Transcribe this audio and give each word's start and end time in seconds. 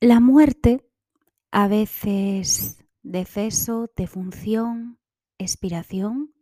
La 0.00 0.20
muerte, 0.20 0.88
a 1.50 1.66
veces 1.66 2.84
deceso, 3.02 3.90
defunción, 3.96 5.00
expiración, 5.38 6.32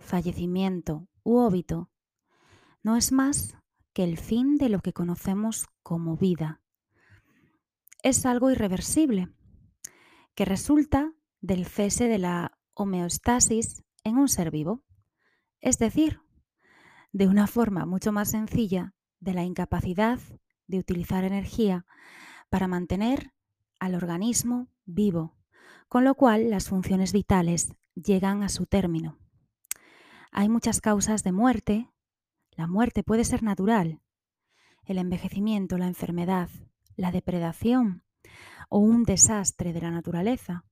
fallecimiento 0.00 1.08
u 1.22 1.36
óbito, 1.36 1.92
no 2.82 2.96
es 2.96 3.12
más 3.12 3.56
que 3.92 4.02
el 4.02 4.18
fin 4.18 4.56
de 4.56 4.70
lo 4.70 4.80
que 4.80 4.92
conocemos 4.92 5.68
como 5.84 6.16
vida. 6.16 6.60
Es 8.02 8.26
algo 8.26 8.50
irreversible, 8.50 9.28
que 10.34 10.44
resulta 10.44 11.12
del 11.40 11.64
cese 11.64 12.08
de 12.08 12.18
la 12.18 12.58
homeostasis 12.74 13.84
en 14.02 14.18
un 14.18 14.28
ser 14.28 14.50
vivo, 14.50 14.82
es 15.60 15.78
decir, 15.78 16.22
de 17.12 17.28
una 17.28 17.46
forma 17.46 17.86
mucho 17.86 18.10
más 18.10 18.32
sencilla 18.32 18.94
de 19.20 19.32
la 19.32 19.44
incapacidad 19.44 20.18
de 20.66 20.80
utilizar 20.80 21.22
energía 21.22 21.86
para 22.48 22.68
mantener 22.68 23.32
al 23.78 23.94
organismo 23.94 24.68
vivo, 24.84 25.36
con 25.88 26.04
lo 26.04 26.14
cual 26.14 26.50
las 26.50 26.68
funciones 26.68 27.12
vitales 27.12 27.74
llegan 27.94 28.42
a 28.42 28.48
su 28.48 28.66
término. 28.66 29.18
Hay 30.30 30.48
muchas 30.48 30.80
causas 30.80 31.22
de 31.22 31.32
muerte. 31.32 31.90
La 32.52 32.66
muerte 32.66 33.02
puede 33.02 33.24
ser 33.24 33.42
natural, 33.42 34.00
el 34.84 34.98
envejecimiento, 34.98 35.78
la 35.78 35.86
enfermedad, 35.86 36.48
la 36.96 37.10
depredación 37.10 38.04
o 38.68 38.78
un 38.78 39.04
desastre 39.04 39.72
de 39.72 39.80
la 39.80 39.90
naturaleza, 39.90 40.64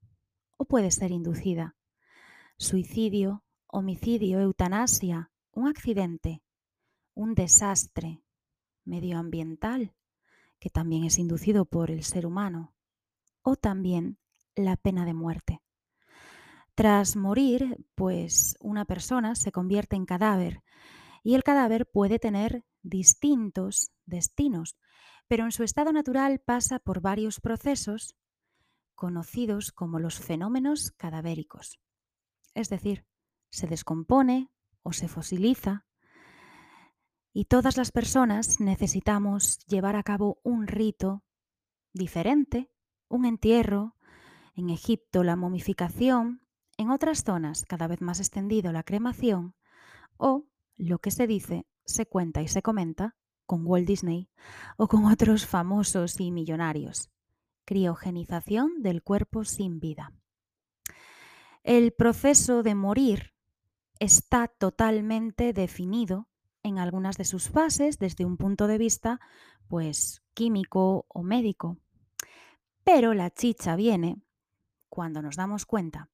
o 0.57 0.65
puede 0.65 0.91
ser 0.91 1.11
inducida. 1.11 1.77
Suicidio, 2.57 3.45
homicidio, 3.67 4.41
eutanasia, 4.41 5.31
un 5.53 5.69
accidente, 5.69 6.43
un 7.15 7.35
desastre 7.35 8.23
medioambiental 8.85 9.95
que 10.65 10.71
también 10.71 11.05
es 11.05 11.19
inducido 11.19 11.67
por 11.67 11.91
el 11.91 12.05
ser 12.05 12.25
humano, 12.25 12.75
o 13.43 13.55
también 13.55 14.19
la 14.55 14.79
pena 14.79 15.05
de 15.05 15.13
muerte. 15.13 15.61
Tras 16.75 17.17
morir, 17.17 17.85
pues 17.95 18.57
una 18.61 18.87
persona 18.87 19.35
se 19.35 19.53
convierte 19.53 19.95
en 19.95 20.07
cadáver 20.07 20.63
y 21.23 21.35
el 21.35 21.45
cadáver 21.45 21.85
puede 21.85 22.19
tener 22.19 22.65
distintos 22.83 23.93
destinos, 24.07 24.79
pero 25.29 25.45
en 25.45 25.53
su 25.53 25.65
estado 25.65 25.93
natural 25.93 26.41
pasa 26.41 26.79
por 26.79 27.03
varios 27.03 27.41
procesos 27.43 28.17
conocidos 28.95 29.71
como 29.71 29.99
los 29.99 30.19
fenómenos 30.19 30.93
cadavéricos. 30.93 31.79
Es 32.55 32.71
decir, 32.71 33.05
se 33.51 33.67
descompone 33.67 34.51
o 34.83 34.95
se 34.95 35.09
fosiliza 35.09 35.85
y 37.37 37.47
todas 37.47 37.77
las 37.77 37.91
personas 37.91 38.61
necesitamos 38.61 39.59
llevar 39.67 39.97
a 39.97 40.05
cabo 40.05 40.39
un 40.45 40.69
rito 40.69 41.25
diferente, 41.93 42.71
un 43.09 43.27
entierro, 43.27 43.97
en 44.55 44.71
Egipto 44.71 45.25
la 45.25 45.35
momificación, 45.35 46.47
en 46.79 46.91
otras 46.91 47.25
zonas 47.25 47.65
cada 47.65 47.89
vez 47.89 48.01
más 48.01 48.21
extendido 48.21 48.71
la 48.71 48.85
cremación 48.85 49.57
o, 50.17 50.47
lo 50.77 51.01
que 51.01 51.11
se 51.11 51.27
dice, 51.27 51.67
se 51.85 52.07
cuenta 52.07 52.41
y 52.41 52.47
se 52.47 52.63
comenta 52.63 53.17
con 53.47 53.67
Walt 53.67 53.87
Disney 53.87 54.31
o 54.77 54.87
con 54.87 55.05
otros 55.13 55.45
famosos 55.45 56.21
y 56.21 56.31
millonarios. 56.31 57.11
Criogenización 57.65 58.81
del 58.81 59.03
cuerpo 59.03 59.45
sin 59.45 59.81
vida. 59.81 60.13
El 61.65 61.93
proceso 61.93 62.63
de 62.63 62.77
morir 62.77 63.35
está 63.99 64.47
totalmente 64.47 65.53
definido 65.53 66.29
en 66.65 66.79
algunas 66.79 67.17
de 67.17 67.25
sus 67.25 67.49
fases 67.49 68.01
desde 68.01 68.25
un 68.25 68.37
punto 68.37 68.67
de 68.67 68.79
vista 68.79 69.21
pues 69.69 70.23
químico 70.35 71.07
o 71.09 71.23
médico. 71.23 71.79
Pero 72.83 73.15
la 73.15 73.31
chicha 73.31 73.77
viene 73.77 74.17
cuando 74.89 75.23
nos 75.23 75.37
damos 75.37 75.67
cuenta 75.67 76.11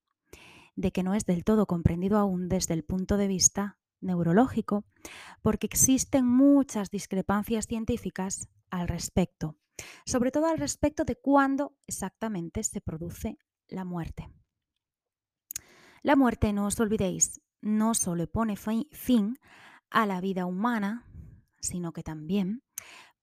de 0.75 0.91
que 0.91 1.03
no 1.03 1.15
es 1.15 1.25
del 1.25 1.43
todo 1.43 1.65
comprendido 1.65 2.17
aún 2.17 2.47
desde 2.47 2.73
el 2.73 2.83
punto 2.83 3.17
de 3.17 3.27
vista 3.27 3.77
neurológico, 3.99 4.85
porque 5.41 5.67
existen 5.67 6.25
muchas 6.25 6.89
discrepancias 6.89 7.67
científicas 7.67 8.49
al 8.69 8.87
respecto, 8.87 9.57
sobre 10.05 10.31
todo 10.31 10.47
al 10.47 10.57
respecto 10.57 11.03
de 11.03 11.15
cuándo 11.15 11.77
exactamente 11.87 12.63
se 12.63 12.81
produce 12.81 13.37
la 13.67 13.85
muerte. 13.85 14.29
La 16.01 16.15
muerte, 16.15 16.51
no 16.51 16.65
os 16.65 16.79
olvidéis, 16.79 17.41
no 17.61 17.93
solo 17.93 18.25
pone 18.25 18.55
fin 18.55 19.37
a 19.91 20.05
la 20.05 20.21
vida 20.21 20.45
humana, 20.45 21.05
sino 21.59 21.93
que 21.93 22.03
también 22.03 22.63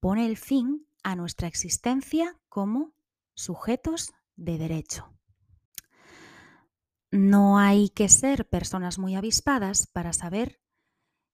pone 0.01 0.27
el 0.27 0.37
fin 0.37 0.87
a 1.03 1.17
nuestra 1.17 1.49
existencia 1.49 2.39
como 2.49 2.95
sujetos 3.35 4.13
de 4.37 4.59
derecho. 4.59 5.13
No 7.11 7.59
hay 7.59 7.89
que 7.89 8.09
ser 8.09 8.49
personas 8.49 8.99
muy 8.99 9.17
avispadas 9.17 9.87
para 9.87 10.13
saber 10.13 10.61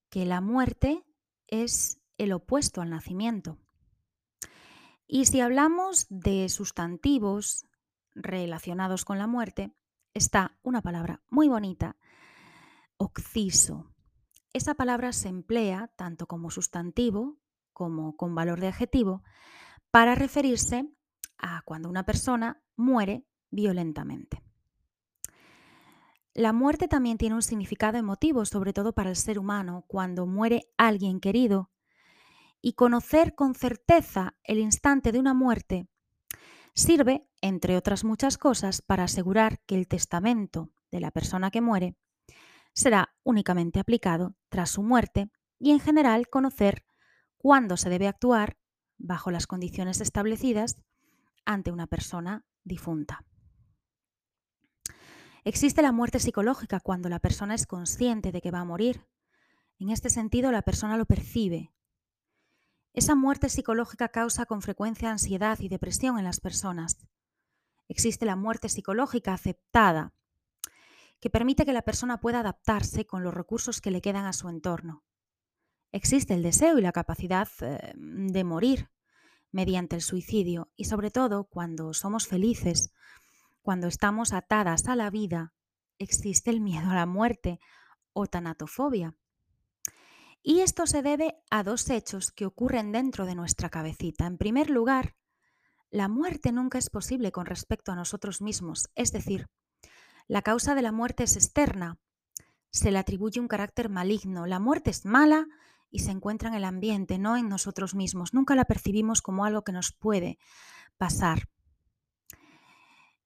que 0.08 0.24
la 0.24 0.40
muerte 0.40 1.04
es 1.48 2.00
el 2.18 2.32
opuesto 2.32 2.80
al 2.80 2.90
nacimiento. 2.90 3.58
Y 5.06 5.26
si 5.26 5.40
hablamos 5.40 6.06
de 6.08 6.48
sustantivos 6.48 7.66
relacionados 8.14 9.04
con 9.04 9.18
la 9.18 9.26
muerte, 9.26 9.74
está 10.14 10.56
una 10.62 10.80
palabra 10.80 11.22
muy 11.28 11.48
bonita, 11.48 11.96
occiso. 12.96 13.93
Esa 14.54 14.74
palabra 14.74 15.12
se 15.12 15.28
emplea 15.28 15.90
tanto 15.96 16.28
como 16.28 16.48
sustantivo 16.48 17.38
como 17.72 18.16
con 18.16 18.36
valor 18.36 18.60
de 18.60 18.68
adjetivo 18.68 19.24
para 19.90 20.14
referirse 20.14 20.88
a 21.38 21.62
cuando 21.62 21.88
una 21.88 22.06
persona 22.06 22.62
muere 22.76 23.26
violentamente. 23.50 24.44
La 26.34 26.52
muerte 26.52 26.86
también 26.86 27.18
tiene 27.18 27.34
un 27.34 27.42
significado 27.42 27.98
emotivo, 27.98 28.44
sobre 28.44 28.72
todo 28.72 28.92
para 28.92 29.10
el 29.10 29.16
ser 29.16 29.40
humano, 29.40 29.84
cuando 29.88 30.24
muere 30.24 30.68
alguien 30.76 31.18
querido. 31.18 31.72
Y 32.60 32.74
conocer 32.74 33.34
con 33.34 33.56
certeza 33.56 34.36
el 34.44 34.60
instante 34.60 35.10
de 35.10 35.18
una 35.18 35.34
muerte 35.34 35.88
sirve, 36.74 37.28
entre 37.40 37.76
otras 37.76 38.04
muchas 38.04 38.38
cosas, 38.38 38.82
para 38.82 39.04
asegurar 39.04 39.58
que 39.66 39.74
el 39.74 39.88
testamento 39.88 40.70
de 40.92 41.00
la 41.00 41.10
persona 41.10 41.50
que 41.50 41.60
muere 41.60 41.96
será 42.74 43.14
únicamente 43.22 43.80
aplicado 43.80 44.36
tras 44.48 44.70
su 44.70 44.82
muerte 44.82 45.30
y 45.58 45.70
en 45.70 45.80
general 45.80 46.28
conocer 46.28 46.84
cuándo 47.38 47.76
se 47.76 47.88
debe 47.88 48.08
actuar 48.08 48.58
bajo 48.98 49.30
las 49.30 49.46
condiciones 49.46 50.00
establecidas 50.00 50.76
ante 51.44 51.72
una 51.72 51.86
persona 51.86 52.44
difunta. 52.64 53.24
Existe 55.44 55.82
la 55.82 55.92
muerte 55.92 56.20
psicológica 56.20 56.80
cuando 56.80 57.08
la 57.08 57.18
persona 57.18 57.54
es 57.54 57.66
consciente 57.66 58.32
de 58.32 58.40
que 58.40 58.50
va 58.50 58.60
a 58.60 58.64
morir. 58.64 59.06
En 59.78 59.90
este 59.90 60.08
sentido, 60.08 60.50
la 60.50 60.62
persona 60.62 60.96
lo 60.96 61.04
percibe. 61.04 61.70
Esa 62.94 63.14
muerte 63.14 63.50
psicológica 63.50 64.08
causa 64.08 64.46
con 64.46 64.62
frecuencia 64.62 65.10
ansiedad 65.10 65.58
y 65.60 65.68
depresión 65.68 66.18
en 66.18 66.24
las 66.24 66.40
personas. 66.40 66.96
Existe 67.88 68.24
la 68.24 68.36
muerte 68.36 68.70
psicológica 68.70 69.34
aceptada, 69.34 70.14
que 71.24 71.30
permite 71.30 71.64
que 71.64 71.72
la 71.72 71.80
persona 71.80 72.20
pueda 72.20 72.40
adaptarse 72.40 73.06
con 73.06 73.24
los 73.24 73.32
recursos 73.32 73.80
que 73.80 73.90
le 73.90 74.02
quedan 74.02 74.26
a 74.26 74.34
su 74.34 74.50
entorno. 74.50 75.04
Existe 75.90 76.34
el 76.34 76.42
deseo 76.42 76.76
y 76.76 76.82
la 76.82 76.92
capacidad 76.92 77.48
eh, 77.62 77.94
de 77.96 78.44
morir 78.44 78.90
mediante 79.50 79.96
el 79.96 80.02
suicidio 80.02 80.70
y 80.76 80.84
sobre 80.84 81.10
todo 81.10 81.44
cuando 81.44 81.94
somos 81.94 82.28
felices, 82.28 82.92
cuando 83.62 83.86
estamos 83.86 84.34
atadas 84.34 84.86
a 84.86 84.96
la 84.96 85.08
vida, 85.08 85.54
existe 85.98 86.50
el 86.50 86.60
miedo 86.60 86.90
a 86.90 86.94
la 86.94 87.06
muerte 87.06 87.58
o 88.12 88.26
tanatofobia. 88.26 89.16
Y 90.42 90.60
esto 90.60 90.86
se 90.86 91.00
debe 91.00 91.42
a 91.48 91.62
dos 91.62 91.88
hechos 91.88 92.32
que 92.32 92.44
ocurren 92.44 92.92
dentro 92.92 93.24
de 93.24 93.34
nuestra 93.34 93.70
cabecita. 93.70 94.26
En 94.26 94.36
primer 94.36 94.68
lugar, 94.68 95.16
la 95.88 96.08
muerte 96.08 96.52
nunca 96.52 96.76
es 96.76 96.90
posible 96.90 97.32
con 97.32 97.46
respecto 97.46 97.92
a 97.92 97.96
nosotros 97.96 98.42
mismos, 98.42 98.90
es 98.94 99.10
decir, 99.10 99.48
la 100.26 100.42
causa 100.42 100.74
de 100.74 100.82
la 100.82 100.92
muerte 100.92 101.24
es 101.24 101.36
externa. 101.36 101.98
Se 102.70 102.90
le 102.90 102.98
atribuye 102.98 103.40
un 103.40 103.48
carácter 103.48 103.88
maligno. 103.88 104.46
La 104.46 104.58
muerte 104.58 104.90
es 104.90 105.04
mala 105.04 105.46
y 105.90 106.00
se 106.00 106.10
encuentra 106.10 106.48
en 106.48 106.54
el 106.54 106.64
ambiente, 106.64 107.18
no 107.18 107.36
en 107.36 107.48
nosotros 107.48 107.94
mismos. 107.94 108.34
Nunca 108.34 108.54
la 108.54 108.64
percibimos 108.64 109.22
como 109.22 109.44
algo 109.44 109.62
que 109.62 109.72
nos 109.72 109.92
puede 109.92 110.38
pasar. 110.96 111.48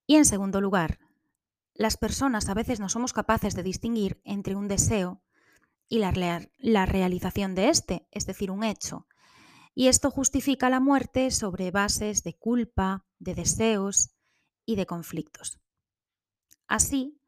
Y 0.07 0.17
en 0.17 0.25
segundo 0.25 0.61
lugar, 0.61 0.99
las 1.75 1.97
personas 1.97 2.49
a 2.49 2.55
veces 2.55 2.81
no 2.81 2.89
somos 2.89 3.13
capaces 3.13 3.55
de 3.55 3.63
distinguir 3.63 4.21
entre 4.25 4.57
un 4.57 4.67
deseo 4.67 5.23
y 5.89 5.99
la, 5.99 6.87
realización 6.87 7.55
de 7.55 7.69
este, 7.71 8.07
es 8.11 8.27
decir, 8.27 8.51
un 8.51 8.65
hecho. 8.65 9.07
Y 9.75 9.87
esto 9.89 10.11
justifica 10.11 10.71
la 10.71 10.81
muerte 10.81 11.31
sobre 11.31 11.71
bases 11.71 12.25
de 12.25 12.35
culpa, 12.35 13.07
de 13.19 13.35
deseos 13.35 14.11
y 14.67 14.77
de 14.77 14.87
conflictos. 14.87 15.61
Así, 16.69 17.19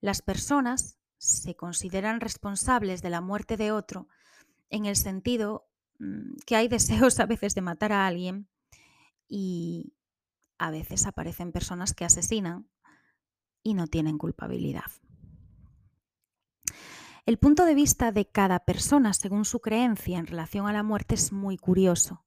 las 0.00 0.22
personas 0.22 0.98
se 1.16 1.56
consideran 1.56 2.20
responsables 2.20 3.02
de 3.02 3.10
la 3.10 3.20
muerte 3.20 3.56
de 3.56 3.72
otro 3.72 4.08
en 4.68 4.86
el 4.86 4.96
sentido 4.96 5.68
mm, 5.98 6.36
que 6.46 6.56
hay 6.56 6.68
deseos 6.68 7.18
a 7.18 7.26
veces 7.26 7.54
de 7.54 7.62
matar 7.62 7.92
a 7.92 8.06
alguien 8.06 8.48
y 9.26 9.94
a 10.58 10.70
veces 10.70 11.06
aparecen 11.06 11.52
personas 11.52 11.94
que 11.94 12.04
asesinan 12.04 12.68
y 13.62 13.74
no 13.74 13.86
tienen 13.86 14.18
culpabilidad. 14.18 14.90
El 17.26 17.38
punto 17.38 17.64
de 17.64 17.74
vista 17.74 18.12
de 18.12 18.26
cada 18.26 18.60
persona 18.60 19.14
según 19.14 19.44
su 19.44 19.60
creencia 19.60 20.18
en 20.18 20.26
relación 20.26 20.66
a 20.66 20.72
la 20.72 20.82
muerte 20.82 21.14
es 21.14 21.32
muy 21.32 21.56
curioso. 21.56 22.24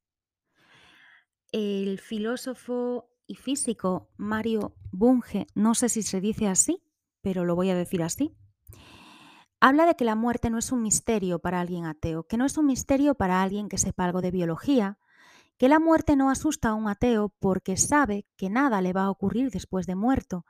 El 1.51 1.99
filósofo 1.99 3.12
y 3.27 3.35
físico 3.35 4.09
Mario 4.17 4.75
Bunge, 4.91 5.47
no 5.55 5.75
sé 5.75 5.89
si 5.89 6.03
se 6.03 6.21
dice 6.21 6.47
así, 6.47 6.83
pero 7.21 7.45
lo 7.45 7.55
voy 7.55 7.69
a 7.69 7.75
decir 7.75 8.03
así, 8.03 8.35
habla 9.59 9.85
de 9.85 9.95
que 9.95 10.05
la 10.05 10.15
muerte 10.15 10.49
no 10.49 10.57
es 10.57 10.71
un 10.71 10.81
misterio 10.81 11.39
para 11.39 11.61
alguien 11.61 11.85
ateo, 11.85 12.23
que 12.27 12.37
no 12.37 12.45
es 12.45 12.57
un 12.57 12.65
misterio 12.65 13.15
para 13.15 13.41
alguien 13.41 13.69
que 13.69 13.77
sepa 13.77 14.05
algo 14.05 14.21
de 14.21 14.31
biología, 14.31 14.97
que 15.57 15.69
la 15.69 15.79
muerte 15.79 16.15
no 16.15 16.29
asusta 16.29 16.69
a 16.69 16.73
un 16.73 16.87
ateo 16.87 17.29
porque 17.39 17.77
sabe 17.77 18.25
que 18.35 18.49
nada 18.49 18.81
le 18.81 18.91
va 18.91 19.03
a 19.03 19.09
ocurrir 19.09 19.51
después 19.51 19.87
de 19.87 19.95
muerto. 19.95 20.45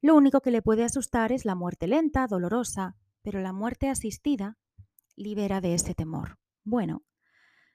Lo 0.00 0.14
único 0.14 0.40
que 0.40 0.50
le 0.50 0.62
puede 0.62 0.84
asustar 0.84 1.32
es 1.32 1.44
la 1.44 1.54
muerte 1.54 1.88
lenta, 1.88 2.26
dolorosa, 2.26 2.96
pero 3.22 3.40
la 3.40 3.52
muerte 3.52 3.88
asistida 3.88 4.58
libera 5.16 5.60
de 5.60 5.74
ese 5.74 5.94
temor. 5.94 6.38
Bueno, 6.62 7.02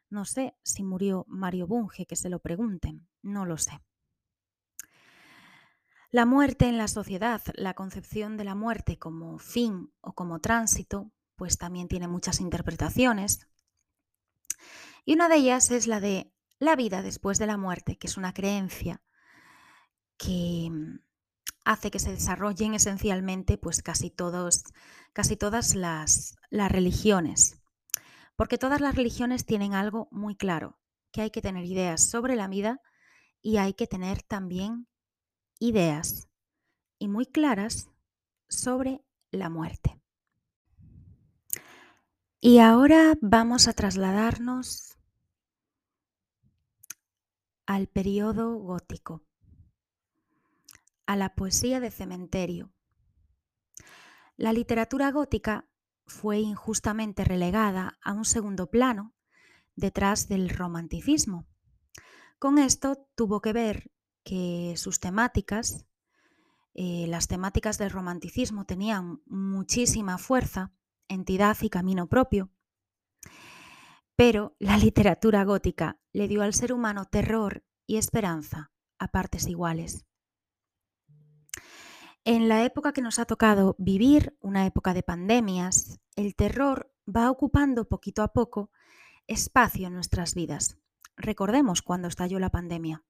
no 0.09 0.25
sé 0.25 0.55
si 0.63 0.83
murió 0.83 1.25
Mario 1.27 1.67
Bunge, 1.67 2.05
que 2.05 2.15
se 2.15 2.29
lo 2.29 2.39
pregunten, 2.39 3.07
no 3.21 3.45
lo 3.45 3.57
sé. 3.57 3.81
La 6.11 6.25
muerte 6.25 6.67
en 6.67 6.79
la 6.79 6.87
sociedad, 6.87 7.41
la 7.53 7.75
concepción 7.75 8.35
de 8.35 8.43
la 8.43 8.55
muerte 8.55 8.97
como 8.97 9.37
fin 9.37 9.93
o 10.01 10.13
como 10.13 10.39
tránsito, 10.39 11.11
pues 11.35 11.59
también 11.59 11.87
tiene 11.87 12.07
muchas 12.07 12.41
interpretaciones. 12.41 13.47
Y 15.05 15.13
una 15.13 15.29
de 15.29 15.35
ellas 15.35 15.69
es 15.69 15.85
la 15.85 15.99
de 15.99 16.33
la 16.57 16.75
vida 16.75 17.03
después 17.03 17.37
de 17.37 17.45
la 17.45 17.57
muerte, 17.57 17.97
que 17.97 18.07
es 18.07 18.17
una 18.17 18.33
creencia 18.33 19.03
que 20.17 20.71
hace 21.63 21.91
que 21.91 21.99
se 21.99 22.11
desarrollen 22.11 22.73
esencialmente 22.73 23.59
pues 23.59 23.83
casi, 23.83 24.09
todos, 24.09 24.63
casi 25.13 25.37
todas 25.37 25.75
las, 25.75 26.37
las 26.49 26.71
religiones. 26.71 27.61
Porque 28.35 28.57
todas 28.57 28.81
las 28.81 28.95
religiones 28.95 29.45
tienen 29.45 29.75
algo 29.75 30.07
muy 30.11 30.35
claro, 30.35 30.79
que 31.11 31.21
hay 31.21 31.29
que 31.29 31.41
tener 31.41 31.65
ideas 31.65 32.09
sobre 32.09 32.35
la 32.35 32.47
vida 32.47 32.81
y 33.41 33.57
hay 33.57 33.73
que 33.73 33.85
tener 33.85 34.23
también 34.23 34.87
ideas 35.59 36.29
y 36.97 37.07
muy 37.07 37.25
claras 37.25 37.89
sobre 38.47 39.03
la 39.31 39.49
muerte. 39.49 40.01
Y 42.41 42.59
ahora 42.59 43.17
vamos 43.21 43.67
a 43.67 43.73
trasladarnos 43.73 44.97
al 47.65 47.87
periodo 47.87 48.55
gótico, 48.55 49.23
a 51.05 51.15
la 51.15 51.35
poesía 51.35 51.79
de 51.79 51.91
cementerio. 51.91 52.73
La 54.37 54.53
literatura 54.53 55.11
gótica 55.11 55.69
fue 56.05 56.39
injustamente 56.39 57.23
relegada 57.23 57.99
a 58.01 58.13
un 58.13 58.25
segundo 58.25 58.71
plano 58.71 59.13
detrás 59.75 60.27
del 60.27 60.49
romanticismo. 60.49 61.45
Con 62.39 62.57
esto 62.57 63.07
tuvo 63.15 63.41
que 63.41 63.53
ver 63.53 63.91
que 64.23 64.73
sus 64.77 64.99
temáticas, 64.99 65.85
eh, 66.73 67.05
las 67.07 67.27
temáticas 67.27 67.77
del 67.77 67.89
romanticismo, 67.89 68.65
tenían 68.65 69.21
muchísima 69.25 70.17
fuerza, 70.17 70.71
entidad 71.07 71.57
y 71.61 71.69
camino 71.69 72.07
propio, 72.07 72.51
pero 74.15 74.55
la 74.59 74.77
literatura 74.85 75.43
gótica 75.43 75.99
le 76.11 76.27
dio 76.27 76.41
al 76.41 76.53
ser 76.53 76.73
humano 76.73 77.05
terror 77.05 77.63
y 77.85 77.97
esperanza 77.97 78.71
a 78.99 79.09
partes 79.09 79.47
iguales. 79.47 80.05
En 82.25 82.49
la 82.49 82.63
época 82.63 82.93
que 82.93 83.01
nos 83.01 83.17
ha 83.17 83.25
tocado 83.25 83.75
vivir, 83.79 84.37
una 84.41 84.65
época 84.65 84.93
de 84.93 85.03
pandemias, 85.03 85.99
el 86.15 86.35
terror 86.35 86.93
va 87.07 87.31
ocupando 87.31 87.87
poquito 87.87 88.21
a 88.21 88.33
poco 88.33 88.71
espacio 89.25 89.87
en 89.87 89.93
nuestras 89.93 90.35
vidas. 90.35 90.77
Recordemos 91.15 91.81
cuando 91.81 92.07
estalló 92.07 92.39
la 92.39 92.49
pandemia. 92.49 93.03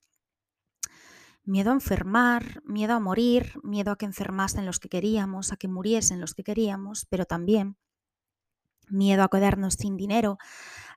Miedo 1.43 1.71
a 1.71 1.73
enfermar, 1.73 2.61
miedo 2.63 2.93
a 2.93 2.99
morir, 2.99 3.59
miedo 3.63 3.91
a 3.91 3.97
que 3.97 4.05
enfermasen 4.05 4.65
los 4.65 4.79
que 4.79 4.89
queríamos, 4.89 5.51
a 5.51 5.57
que 5.57 5.67
muriesen 5.67 6.21
los 6.21 6.33
que 6.33 6.43
queríamos, 6.43 7.05
pero 7.05 7.25
también 7.25 7.77
miedo 8.87 9.23
a 9.23 9.29
quedarnos 9.29 9.75
sin 9.75 9.97
dinero, 9.97 10.37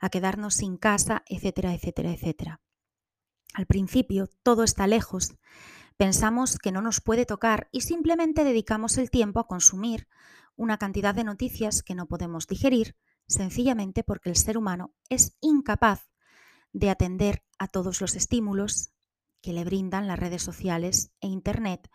a 0.00 0.10
quedarnos 0.10 0.54
sin 0.54 0.76
casa, 0.76 1.22
etcétera, 1.26 1.74
etcétera, 1.74 2.12
etcétera. 2.12 2.60
Al 3.54 3.66
principio 3.66 4.28
todo 4.42 4.64
está 4.64 4.86
lejos, 4.86 5.36
pensamos 5.96 6.58
que 6.58 6.72
no 6.72 6.82
nos 6.82 7.00
puede 7.00 7.26
tocar 7.26 7.68
y 7.70 7.82
simplemente 7.82 8.44
dedicamos 8.44 8.98
el 8.98 9.10
tiempo 9.10 9.40
a 9.40 9.46
consumir 9.46 10.08
una 10.56 10.78
cantidad 10.78 11.14
de 11.14 11.24
noticias 11.24 11.82
que 11.82 11.94
no 11.94 12.06
podemos 12.06 12.46
digerir, 12.46 12.96
sencillamente 13.26 14.04
porque 14.04 14.30
el 14.30 14.36
ser 14.36 14.58
humano 14.58 14.94
es 15.08 15.36
incapaz 15.40 16.08
de 16.72 16.90
atender 16.90 17.42
a 17.58 17.68
todos 17.68 18.00
los 18.00 18.16
estímulos 18.16 18.92
que 19.42 19.52
le 19.52 19.64
brindan 19.64 20.06
las 20.06 20.18
redes 20.18 20.42
sociales 20.42 21.12
e 21.20 21.26
Internet 21.26 21.90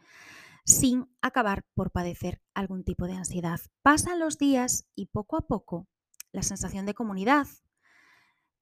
sin 0.66 1.10
acabar 1.22 1.66
por 1.74 1.92
padecer 1.92 2.42
algún 2.54 2.84
tipo 2.84 3.08
de 3.08 3.14
ansiedad. 3.14 3.60
Pasan 3.82 4.20
los 4.20 4.38
días 4.38 4.86
y 4.96 5.06
poco 5.08 5.38
a 5.38 5.48
poco 5.48 5.88
la 6.34 6.44
sensación 6.44 6.86
de 6.86 6.94
comunidad 6.94 7.48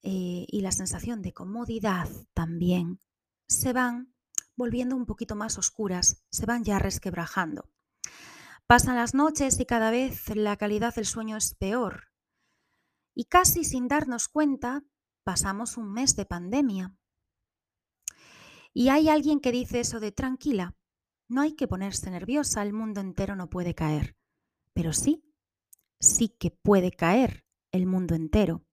eh, 0.04 0.46
y 0.48 0.62
la 0.62 0.72
sensación 0.72 1.24
de 1.24 1.34
comodidad 1.34 2.08
también 2.34 3.02
se 3.48 3.74
van 3.74 4.14
volviendo 4.56 4.96
un 4.96 5.06
poquito 5.06 5.36
más 5.36 5.58
oscuras, 5.58 6.24
se 6.30 6.46
van 6.46 6.64
ya 6.64 6.80
resquebrajando. 6.80 7.70
Pasan 8.68 8.96
las 8.96 9.14
noches 9.14 9.60
y 9.60 9.66
cada 9.66 9.92
vez 9.92 10.36
la 10.36 10.58
calidad 10.58 10.94
del 10.96 11.06
sueño 11.06 11.38
es 11.38 11.56
peor. 11.56 12.12
Y 13.14 13.26
casi 13.26 13.64
sin 13.64 13.88
darnos 13.88 14.28
cuenta, 14.28 14.84
pasamos 15.24 15.78
un 15.78 15.92
mes 15.92 16.16
de 16.16 16.26
pandemia. 16.26 16.96
Y 18.78 18.90
hay 18.90 19.08
alguien 19.08 19.40
que 19.40 19.54
dice 19.54 19.80
eso 19.80 20.02
de 20.02 20.12
tranquila, 20.12 20.76
no 21.30 21.40
hay 21.40 21.54
que 21.54 21.66
ponerse 21.66 22.12
nerviosa, 22.12 22.62
el 22.62 22.74
mundo 22.74 23.00
entero 23.00 23.38
no 23.38 23.50
puede 23.50 23.74
caer. 23.74 24.18
Pero 24.74 24.92
sí, 24.92 25.24
sí 26.02 26.28
que 26.28 26.52
puede 26.52 26.92
caer 26.92 27.46
el 27.72 27.86
mundo 27.86 28.16
entero. 28.16 28.66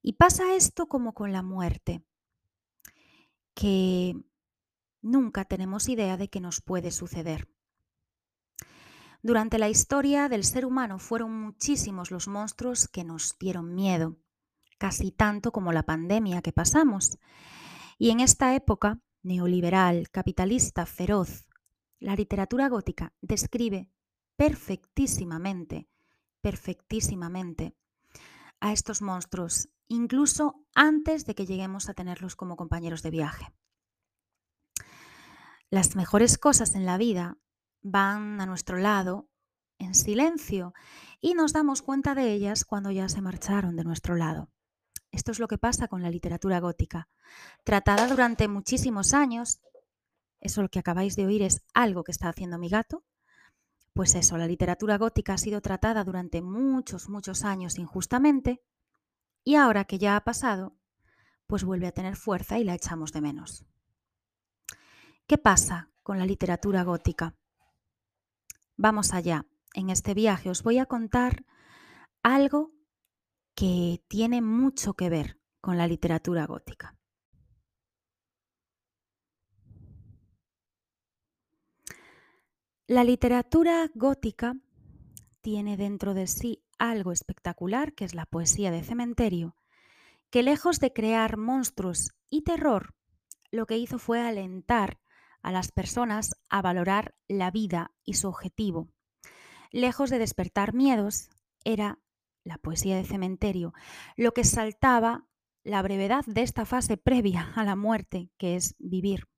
Y 0.00 0.12
pasa 0.12 0.54
esto 0.54 0.86
como 0.86 1.12
con 1.12 1.32
la 1.32 1.42
muerte, 1.42 2.04
que 3.52 4.14
nunca 5.02 5.44
tenemos 5.44 5.88
idea 5.88 6.16
de 6.16 6.30
qué 6.30 6.40
nos 6.40 6.60
puede 6.60 6.92
suceder. 6.92 7.48
Durante 9.22 9.58
la 9.58 9.68
historia 9.68 10.28
del 10.28 10.44
ser 10.44 10.64
humano 10.64 11.00
fueron 11.00 11.32
muchísimos 11.32 12.12
los 12.12 12.28
monstruos 12.28 12.86
que 12.86 13.02
nos 13.02 13.36
dieron 13.40 13.74
miedo, 13.74 14.18
casi 14.78 15.10
tanto 15.10 15.50
como 15.50 15.72
la 15.72 15.82
pandemia 15.82 16.42
que 16.42 16.52
pasamos. 16.52 17.18
Y 17.98 18.10
en 18.10 18.20
esta 18.20 18.54
época 18.54 19.00
neoliberal, 19.26 20.08
capitalista, 20.10 20.86
feroz, 20.86 21.48
la 21.98 22.14
literatura 22.14 22.68
gótica 22.68 23.12
describe 23.20 23.90
perfectísimamente, 24.36 25.88
perfectísimamente 26.40 27.76
a 28.60 28.72
estos 28.72 29.02
monstruos, 29.02 29.68
incluso 29.88 30.64
antes 30.74 31.26
de 31.26 31.34
que 31.34 31.46
lleguemos 31.46 31.88
a 31.88 31.94
tenerlos 31.94 32.36
como 32.36 32.56
compañeros 32.56 33.02
de 33.02 33.10
viaje. 33.10 33.52
Las 35.70 35.96
mejores 35.96 36.38
cosas 36.38 36.74
en 36.74 36.86
la 36.86 36.96
vida 36.96 37.38
van 37.82 38.40
a 38.40 38.46
nuestro 38.46 38.78
lado 38.78 39.28
en 39.78 39.94
silencio 39.94 40.72
y 41.20 41.34
nos 41.34 41.52
damos 41.52 41.82
cuenta 41.82 42.14
de 42.14 42.32
ellas 42.32 42.64
cuando 42.64 42.90
ya 42.90 43.08
se 43.08 43.20
marcharon 43.20 43.76
de 43.76 43.84
nuestro 43.84 44.14
lado. 44.16 44.50
Esto 45.16 45.32
es 45.32 45.38
lo 45.38 45.48
que 45.48 45.56
pasa 45.56 45.88
con 45.88 46.02
la 46.02 46.10
literatura 46.10 46.60
gótica. 46.60 47.08
Tratada 47.64 48.06
durante 48.06 48.48
muchísimos 48.48 49.14
años, 49.14 49.62
eso 50.40 50.60
lo 50.60 50.68
que 50.68 50.78
acabáis 50.78 51.16
de 51.16 51.24
oír 51.24 51.40
es 51.40 51.62
algo 51.72 52.04
que 52.04 52.12
está 52.12 52.28
haciendo 52.28 52.58
mi 52.58 52.68
gato, 52.68 53.02
pues 53.94 54.14
eso, 54.14 54.36
la 54.36 54.46
literatura 54.46 54.98
gótica 54.98 55.32
ha 55.32 55.38
sido 55.38 55.62
tratada 55.62 56.04
durante 56.04 56.42
muchos, 56.42 57.08
muchos 57.08 57.46
años 57.46 57.78
injustamente 57.78 58.62
y 59.42 59.54
ahora 59.54 59.86
que 59.86 59.96
ya 59.96 60.16
ha 60.16 60.20
pasado, 60.22 60.76
pues 61.46 61.64
vuelve 61.64 61.86
a 61.86 61.92
tener 61.92 62.14
fuerza 62.14 62.58
y 62.58 62.64
la 62.64 62.74
echamos 62.74 63.10
de 63.12 63.22
menos. 63.22 63.64
¿Qué 65.26 65.38
pasa 65.38 65.88
con 66.02 66.18
la 66.18 66.26
literatura 66.26 66.84
gótica? 66.84 67.34
Vamos 68.76 69.14
allá. 69.14 69.46
En 69.72 69.88
este 69.88 70.12
viaje 70.12 70.50
os 70.50 70.62
voy 70.62 70.76
a 70.76 70.84
contar 70.84 71.46
algo 72.22 72.75
que 73.56 74.04
tiene 74.06 74.42
mucho 74.42 74.92
que 74.92 75.08
ver 75.08 75.40
con 75.62 75.78
la 75.78 75.88
literatura 75.88 76.44
gótica. 76.44 76.94
La 82.86 83.02
literatura 83.02 83.90
gótica 83.94 84.56
tiene 85.40 85.78
dentro 85.78 86.12
de 86.12 86.26
sí 86.26 86.62
algo 86.78 87.12
espectacular, 87.12 87.94
que 87.94 88.04
es 88.04 88.14
la 88.14 88.26
poesía 88.26 88.70
de 88.70 88.84
cementerio, 88.84 89.56
que 90.28 90.42
lejos 90.42 90.78
de 90.78 90.92
crear 90.92 91.38
monstruos 91.38 92.10
y 92.28 92.42
terror, 92.42 92.94
lo 93.50 93.64
que 93.64 93.78
hizo 93.78 93.98
fue 93.98 94.20
alentar 94.20 95.00
a 95.40 95.50
las 95.50 95.72
personas 95.72 96.36
a 96.50 96.60
valorar 96.60 97.14
la 97.26 97.50
vida 97.50 97.92
y 98.04 98.14
su 98.14 98.28
objetivo. 98.28 98.90
Lejos 99.70 100.10
de 100.10 100.18
despertar 100.18 100.74
miedos, 100.74 101.30
era 101.64 101.98
la 102.46 102.58
poesía 102.58 102.96
de 102.96 103.04
cementerio 103.04 103.74
lo 104.16 104.32
que 104.32 104.44
saltaba 104.44 105.26
la 105.64 105.82
brevedad 105.82 106.24
de 106.26 106.42
esta 106.42 106.64
fase 106.64 106.96
previa 106.96 107.52
a 107.56 107.64
la 107.64 107.74
muerte, 107.74 108.30
que 108.38 108.54
es 108.54 108.76
vivir. 108.78 109.28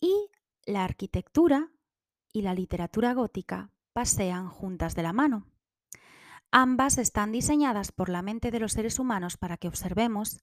Y 0.00 0.30
la 0.66 0.82
arquitectura 0.82 1.70
y 2.32 2.42
la 2.42 2.54
literatura 2.54 3.14
gótica 3.14 3.70
pasean 3.92 4.48
juntas 4.48 4.96
de 4.96 5.04
la 5.04 5.12
mano. 5.12 5.46
Ambas 6.50 6.98
están 6.98 7.30
diseñadas 7.30 7.92
por 7.92 8.08
la 8.08 8.22
mente 8.22 8.50
de 8.50 8.58
los 8.58 8.72
seres 8.72 8.98
humanos 8.98 9.36
para 9.36 9.56
que 9.56 9.68
observemos 9.68 10.42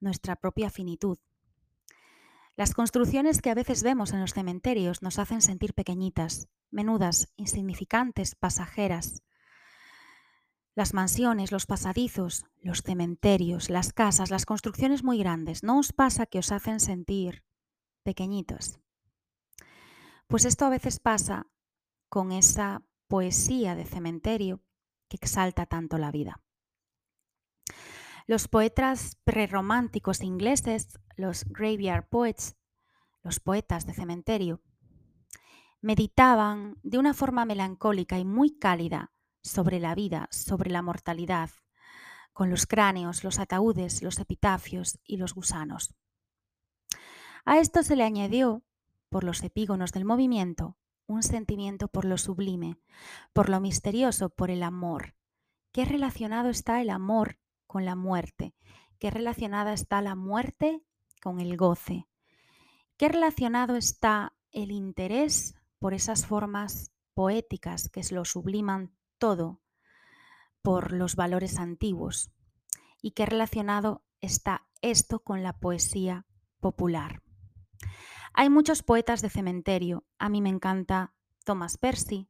nuestra 0.00 0.34
propia 0.34 0.70
finitud. 0.70 1.18
Las 2.56 2.74
construcciones 2.74 3.40
que 3.40 3.50
a 3.50 3.54
veces 3.54 3.84
vemos 3.84 4.12
en 4.12 4.20
los 4.20 4.34
cementerios 4.34 5.02
nos 5.02 5.20
hacen 5.20 5.40
sentir 5.40 5.74
pequeñitas, 5.74 6.48
menudas, 6.72 7.32
insignificantes, 7.36 8.34
pasajeras. 8.34 9.22
Las 10.78 10.94
mansiones, 10.94 11.50
los 11.50 11.66
pasadizos, 11.66 12.46
los 12.62 12.82
cementerios, 12.82 13.68
las 13.68 13.92
casas, 13.92 14.30
las 14.30 14.46
construcciones 14.46 15.02
muy 15.02 15.18
grandes, 15.18 15.64
¿no 15.64 15.76
os 15.80 15.92
pasa 15.92 16.24
que 16.24 16.38
os 16.38 16.52
hacen 16.52 16.78
sentir 16.78 17.42
pequeñitos? 18.04 18.78
Pues 20.28 20.44
esto 20.44 20.66
a 20.66 20.68
veces 20.68 21.00
pasa 21.00 21.48
con 22.08 22.30
esa 22.30 22.84
poesía 23.08 23.74
de 23.74 23.86
cementerio 23.86 24.62
que 25.08 25.16
exalta 25.16 25.66
tanto 25.66 25.98
la 25.98 26.12
vida. 26.12 26.44
Los 28.28 28.46
poetas 28.46 29.16
prerrománticos 29.24 30.22
ingleses, 30.22 31.00
los 31.16 31.44
graveyard 31.46 32.08
poets, 32.08 32.56
los 33.24 33.40
poetas 33.40 33.84
de 33.84 33.94
cementerio, 33.94 34.62
meditaban 35.80 36.76
de 36.84 36.98
una 36.98 37.14
forma 37.14 37.44
melancólica 37.44 38.20
y 38.20 38.24
muy 38.24 38.56
cálida 38.60 39.10
sobre 39.48 39.80
la 39.80 39.94
vida, 39.94 40.28
sobre 40.30 40.70
la 40.70 40.82
mortalidad, 40.82 41.50
con 42.32 42.50
los 42.50 42.66
cráneos, 42.66 43.24
los 43.24 43.38
ataúdes, 43.38 44.02
los 44.02 44.18
epitafios 44.20 45.00
y 45.04 45.16
los 45.16 45.34
gusanos. 45.34 45.94
A 47.44 47.58
esto 47.58 47.82
se 47.82 47.96
le 47.96 48.04
añadió, 48.04 48.62
por 49.08 49.24
los 49.24 49.42
epígonos 49.42 49.92
del 49.92 50.04
movimiento, 50.04 50.76
un 51.06 51.22
sentimiento 51.22 51.88
por 51.88 52.04
lo 52.04 52.18
sublime, 52.18 52.76
por 53.32 53.48
lo 53.48 53.60
misterioso, 53.60 54.28
por 54.28 54.50
el 54.50 54.62
amor. 54.62 55.14
¿Qué 55.72 55.84
relacionado 55.84 56.50
está 56.50 56.80
el 56.80 56.90
amor 56.90 57.38
con 57.66 57.84
la 57.84 57.96
muerte? 57.96 58.54
¿Qué 58.98 59.10
relacionada 59.10 59.72
está 59.72 60.02
la 60.02 60.14
muerte 60.14 60.82
con 61.22 61.40
el 61.40 61.56
goce? 61.56 62.06
¿Qué 62.96 63.08
relacionado 63.08 63.76
está 63.76 64.34
el 64.52 64.70
interés 64.70 65.54
por 65.78 65.94
esas 65.94 66.26
formas 66.26 66.92
poéticas 67.14 67.88
que 67.88 68.02
lo 68.10 68.24
subliman 68.24 68.92
todo 69.18 69.60
por 70.62 70.92
los 70.92 71.16
valores 71.16 71.58
antiguos? 71.58 72.30
¿Y 73.02 73.12
qué 73.12 73.26
relacionado 73.26 74.04
está 74.20 74.66
esto 74.82 75.20
con 75.20 75.42
la 75.42 75.58
poesía 75.58 76.26
popular? 76.60 77.22
Hay 78.32 78.50
muchos 78.50 78.82
poetas 78.82 79.22
de 79.22 79.30
cementerio. 79.30 80.04
A 80.18 80.28
mí 80.28 80.40
me 80.40 80.48
encanta 80.48 81.14
Thomas 81.44 81.78
Percy, 81.78 82.28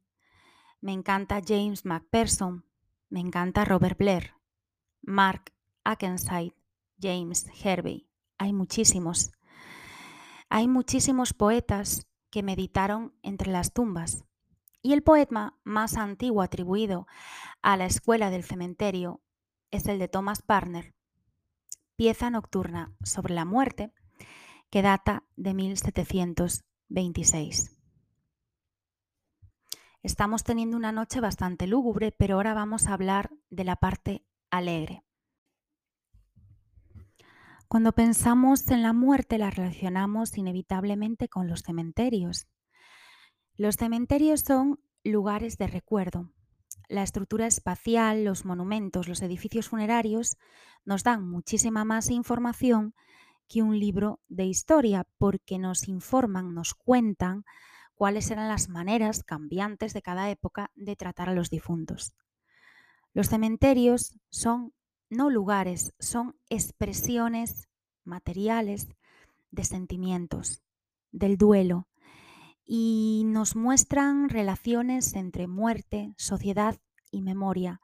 me 0.81 0.93
encanta 0.93 1.41
James 1.47 1.85
Macpherson, 1.85 2.65
me 3.09 3.21
encanta 3.21 3.65
Robert 3.65 3.99
Blair, 3.99 4.35
Mark 5.03 5.53
Akenside, 5.85 6.55
James 7.01 7.47
Hervey. 7.63 8.09
Hay 8.39 8.53
muchísimos. 8.53 9.33
Hay 10.49 10.69
muchísimos 10.69 11.35
poetas 11.35 12.07
que 12.31 12.43
meditaron 12.43 13.15
entre 13.23 13.51
las 13.51 13.73
tumbas. 13.73 14.25
Y 14.89 14.95
el 14.95 15.03
poema 15.03 15.59
más 15.65 15.99
antiguo 15.99 16.41
atribuido 16.41 17.07
a 17.61 17.77
la 17.77 17.85
escuela 17.85 18.31
del 18.31 18.43
cementerio 18.43 19.21
es 19.71 19.85
el 19.85 19.99
de 19.99 20.09
Thomas 20.09 20.41
Parner, 20.41 20.95
pieza 21.95 22.31
nocturna 22.31 22.97
sobre 23.05 23.35
la 23.35 23.45
muerte, 23.45 23.93
que 24.71 24.81
data 24.81 25.25
de 25.37 25.53
1726. 25.53 27.79
Estamos 30.03 30.43
teniendo 30.43 30.79
una 30.79 30.91
noche 30.91 31.21
bastante 31.21 31.67
lúgubre, 31.67 32.11
pero 32.11 32.37
ahora 32.37 32.55
vamos 32.55 32.87
a 32.87 32.95
hablar 32.95 33.29
de 33.51 33.65
la 33.65 33.77
parte 33.77 34.25
alegre. 34.51 35.05
Cuando 37.69 37.93
pensamos 37.93 38.67
en 38.71 38.83
la 38.83 38.95
muerte 38.95 39.37
la 39.37 39.51
relacionamos 39.51 40.39
inevitablemente 40.39 41.29
con 41.29 41.47
los 41.47 41.61
cementerios. 41.61 42.49
Los 43.59 43.75
cementerios 43.75 44.43
son 44.43 44.79
lugares 45.03 45.59
de 45.59 45.67
recuerdo. 45.67 46.31
La 46.89 47.03
estructura 47.03 47.49
espacial, 47.49 48.25
los 48.25 48.45
monumentos, 48.45 49.09
los 49.09 49.21
edificios 49.21 49.69
funerarios 49.69 50.37
nos 50.85 51.03
dan 51.03 51.29
muchísima 51.29 51.85
más 51.85 52.09
información 52.09 52.95
que 53.49 53.63
un 53.63 53.81
libro 53.81 54.21
de 54.29 54.45
historia, 54.45 55.09
porque 55.19 55.59
nos 55.59 55.89
informan, 55.89 56.55
nos 56.55 56.75
cuentan 56.75 57.45
cuáles 57.97 58.31
eran 58.31 58.47
las 58.47 58.69
maneras 58.69 59.25
cambiantes 59.25 59.93
de 59.93 60.03
cada 60.03 60.31
época 60.31 60.71
de 60.77 60.95
tratar 60.95 61.29
a 61.29 61.35
los 61.35 61.51
difuntos. 61.51 62.15
Los 63.13 63.29
cementerios 63.29 64.21
son 64.31 64.73
no 65.11 65.31
lugares, 65.31 65.95
son 65.99 66.37
expresiones 66.49 67.69
materiales 68.05 68.87
de 69.51 69.65
sentimientos, 69.65 70.63
del 71.11 71.37
duelo, 71.37 71.89
y 72.71 73.23
nos 73.25 73.57
muestran 73.57 74.29
relaciones 74.29 75.15
entre 75.15 75.47
muerte, 75.47 76.13
sociedad 76.19 76.77
y 77.11 77.23
memoria. 77.23 77.81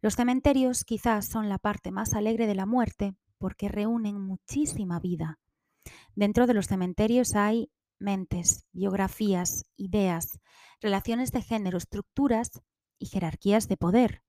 Los 0.00 0.14
cementerios 0.14 0.84
quizás 0.84 1.26
son 1.26 1.48
la 1.48 1.58
parte 1.58 1.90
más 1.90 2.14
alegre 2.14 2.46
de 2.46 2.54
la 2.54 2.64
muerte, 2.64 3.16
porque 3.38 3.68
reúnen 3.68 4.20
muchísima 4.20 5.00
vida. 5.00 5.40
Dentro 6.14 6.46
de 6.46 6.54
los 6.54 6.68
cementerios 6.68 7.34
hay 7.34 7.72
mentes, 7.98 8.64
biografías, 8.70 9.64
ideas, 9.76 10.38
relaciones 10.80 11.32
de 11.32 11.42
género, 11.42 11.76
estructuras 11.76 12.62
y 12.96 13.06
jerarquías 13.06 13.66
de 13.66 13.76
poder. 13.76 14.22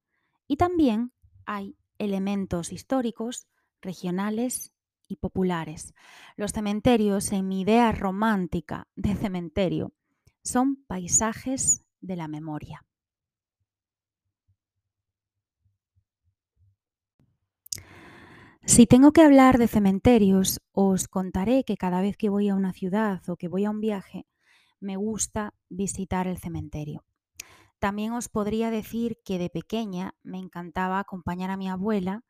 Y 0.48 0.58
también 0.58 1.14
hay 1.46 1.78
elementos 2.00 2.72
históricos, 2.72 3.48
regionales 3.80 4.74
y 5.08 5.18
populares. 5.18 5.94
Los 6.36 6.52
cementerios, 6.52 7.32
en 7.32 7.48
mi 7.48 7.62
idea 7.62 7.92
romántica 7.92 8.88
de 8.96 9.14
cementerio, 9.16 9.94
son 10.44 10.84
paisajes 10.88 11.84
de 12.02 12.16
la 12.16 12.28
memoria. 12.28 12.86
Si 18.66 18.86
tengo 18.86 19.12
que 19.14 19.22
hablar 19.22 19.58
de 19.58 19.68
cementerios, 19.68 20.62
os 20.74 21.08
contaré 21.08 21.64
que 21.64 21.76
cada 21.76 22.02
vez 22.02 22.18
que 22.18 22.30
voy 22.30 22.50
a 22.50 22.56
una 22.56 22.72
ciudad 22.72 23.22
o 23.28 23.36
que 23.36 23.48
voy 23.48 23.66
a 23.66 23.72
un 23.72 23.82
viaje, 23.82 24.28
me 24.80 24.96
gusta 24.96 25.56
visitar 25.70 26.28
el 26.28 26.38
cementerio. 26.38 27.04
También 27.80 28.14
os 28.14 28.30
podría 28.30 28.70
decir 28.70 29.18
que 29.26 29.40
de 29.40 29.50
pequeña 29.50 30.14
me 30.22 30.38
encantaba 30.38 31.00
acompañar 31.00 31.50
a 31.50 31.58
mi 31.58 31.68
abuela 31.68 32.24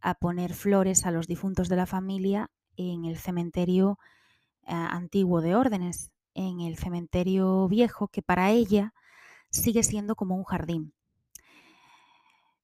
a 0.00 0.14
poner 0.14 0.54
flores 0.54 1.04
a 1.04 1.10
los 1.10 1.26
difuntos 1.26 1.68
de 1.68 1.76
la 1.76 1.86
familia 1.86 2.50
en 2.76 3.04
el 3.04 3.16
cementerio 3.16 3.98
eh, 4.62 4.74
antiguo 4.74 5.40
de 5.40 5.56
órdenes, 5.56 6.11
en 6.34 6.60
el 6.60 6.76
cementerio 6.76 7.68
viejo 7.68 8.08
que 8.08 8.22
para 8.22 8.50
ella 8.50 8.94
sigue 9.50 9.82
siendo 9.82 10.16
como 10.16 10.36
un 10.36 10.44
jardín. 10.44 10.94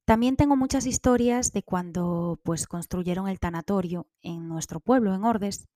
También 0.05 0.37
tengo 0.37 0.57
muchas 0.57 0.87
historias 0.87 1.53
de 1.53 1.63
cuando 1.63 2.41
pues 2.43 2.67
construyeron 2.67 3.29
el 3.29 3.41
tanatorio 3.41 4.07
en 4.23 4.49
nuestro 4.49 4.81
pueblo, 4.81 5.15
en 5.15 5.23
Ordes, 5.25 5.69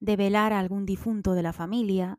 de 0.00 0.16
velar 0.16 0.52
a 0.52 0.58
algún 0.58 0.86
difunto 0.86 1.34
de 1.34 1.42
la 1.42 1.52
familia 1.52 2.18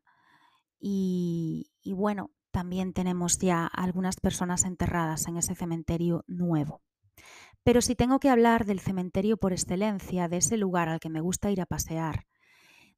y, 0.79 1.71
y 1.81 1.93
bueno, 1.93 2.29
también 2.51 2.93
tenemos 2.93 3.39
ya 3.39 3.65
algunas 3.65 4.17
personas 4.17 4.63
enterradas 4.63 5.27
en 5.27 5.37
ese 5.37 5.55
cementerio 5.55 6.23
nuevo. 6.27 6.83
Pero 7.63 7.81
si 7.81 7.95
tengo 7.95 8.19
que 8.19 8.29
hablar 8.29 8.65
del 8.65 8.79
cementerio 8.79 9.37
por 9.37 9.53
excelencia, 9.53 10.27
de 10.27 10.37
ese 10.37 10.57
lugar 10.57 10.87
al 10.87 10.99
que 10.99 11.09
me 11.09 11.21
gusta 11.21 11.49
ir 11.49 11.61
a 11.61 11.65
pasear, 11.65 12.27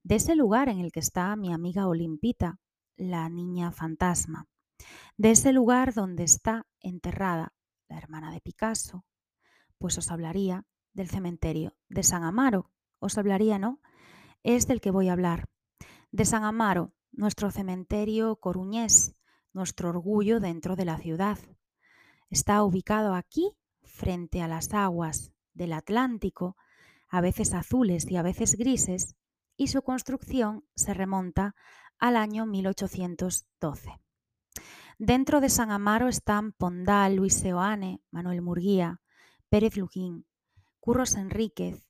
de 0.06 0.18
ese 0.18 0.36
lugar 0.36 0.70
en 0.70 0.80
el 0.80 0.92
que 0.92 1.00
está 1.00 1.36
mi 1.36 1.52
amiga 1.52 1.88
Olimpita, 1.88 2.60
la 2.96 3.28
niña 3.28 3.72
fantasma, 3.72 4.48
de 5.18 5.32
ese 5.32 5.52
lugar 5.52 5.96
donde 5.96 6.24
está 6.24 6.68
enterrada 6.80 7.56
la 7.90 7.98
hermana 7.98 8.32
de 8.32 8.40
Picasso, 8.40 9.04
pues 9.80 9.98
os 9.98 10.12
hablaría 10.12 10.64
del 10.94 11.10
cementerio 11.10 11.76
de 11.90 12.04
San 12.04 12.24
Amaro. 12.24 12.72
Os 13.00 13.18
hablaría, 13.18 13.58
¿no? 13.58 13.82
Es 14.44 14.68
del 14.68 14.80
que 14.80 14.92
voy 14.92 15.10
a 15.10 15.14
hablar. 15.14 15.50
De 16.12 16.24
San 16.26 16.44
Amaro, 16.44 16.94
nuestro 17.12 17.50
cementerio 17.50 18.36
coruñés, 18.36 19.16
nuestro 19.54 19.90
orgullo 19.90 20.40
dentro 20.40 20.76
de 20.76 20.86
la 20.86 21.00
ciudad. 21.00 21.40
Está 22.30 22.64
ubicado 22.64 23.16
aquí, 23.16 23.58
frente 23.82 24.44
a 24.44 24.48
las 24.48 24.72
aguas 24.72 25.32
del 25.56 25.74
Atlántico, 25.74 26.56
a 27.10 27.22
veces 27.22 27.56
azules 27.56 28.06
y 28.12 28.18
a 28.18 28.22
veces 28.22 28.56
grises, 28.56 29.16
y 29.58 29.68
su 29.68 29.82
construcción 29.82 30.66
se 30.76 30.94
remonta 30.94 31.56
al 31.98 32.18
año 32.18 32.46
1812. 32.46 34.00
Dentro 34.98 35.42
de 35.42 35.50
San 35.50 35.72
Amaro 35.72 36.08
están 36.08 36.54
Pondal, 36.54 37.16
Luis 37.16 37.36
Seoane, 37.36 38.02
Manuel 38.12 38.42
Murguía, 38.42 39.02
Pérez 39.50 39.76
Lujín, 39.78 40.26
Curros 40.80 41.16
Enríquez, 41.16 41.86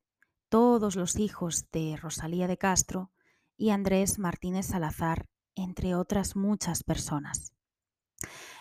todos 0.49 0.95
los 0.95 1.17
hijos 1.17 1.69
de 1.71 1.97
Rosalía 1.97 2.47
de 2.47 2.57
Castro 2.57 3.11
y 3.57 3.69
Andrés 3.69 4.19
Martínez 4.19 4.67
Salazar, 4.67 5.27
entre 5.55 5.95
otras 5.95 6.35
muchas 6.35 6.83
personas. 6.83 7.53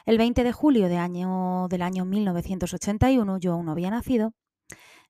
El 0.05 0.19
20 0.19 0.45
de 0.45 0.53
julio 0.53 0.89
del 0.89 0.99
año 1.83 2.05
1981, 2.05 3.39
yo 3.39 3.53
aún 3.53 3.67
no 3.67 3.73
había 3.73 3.91
nacido, 3.91 4.35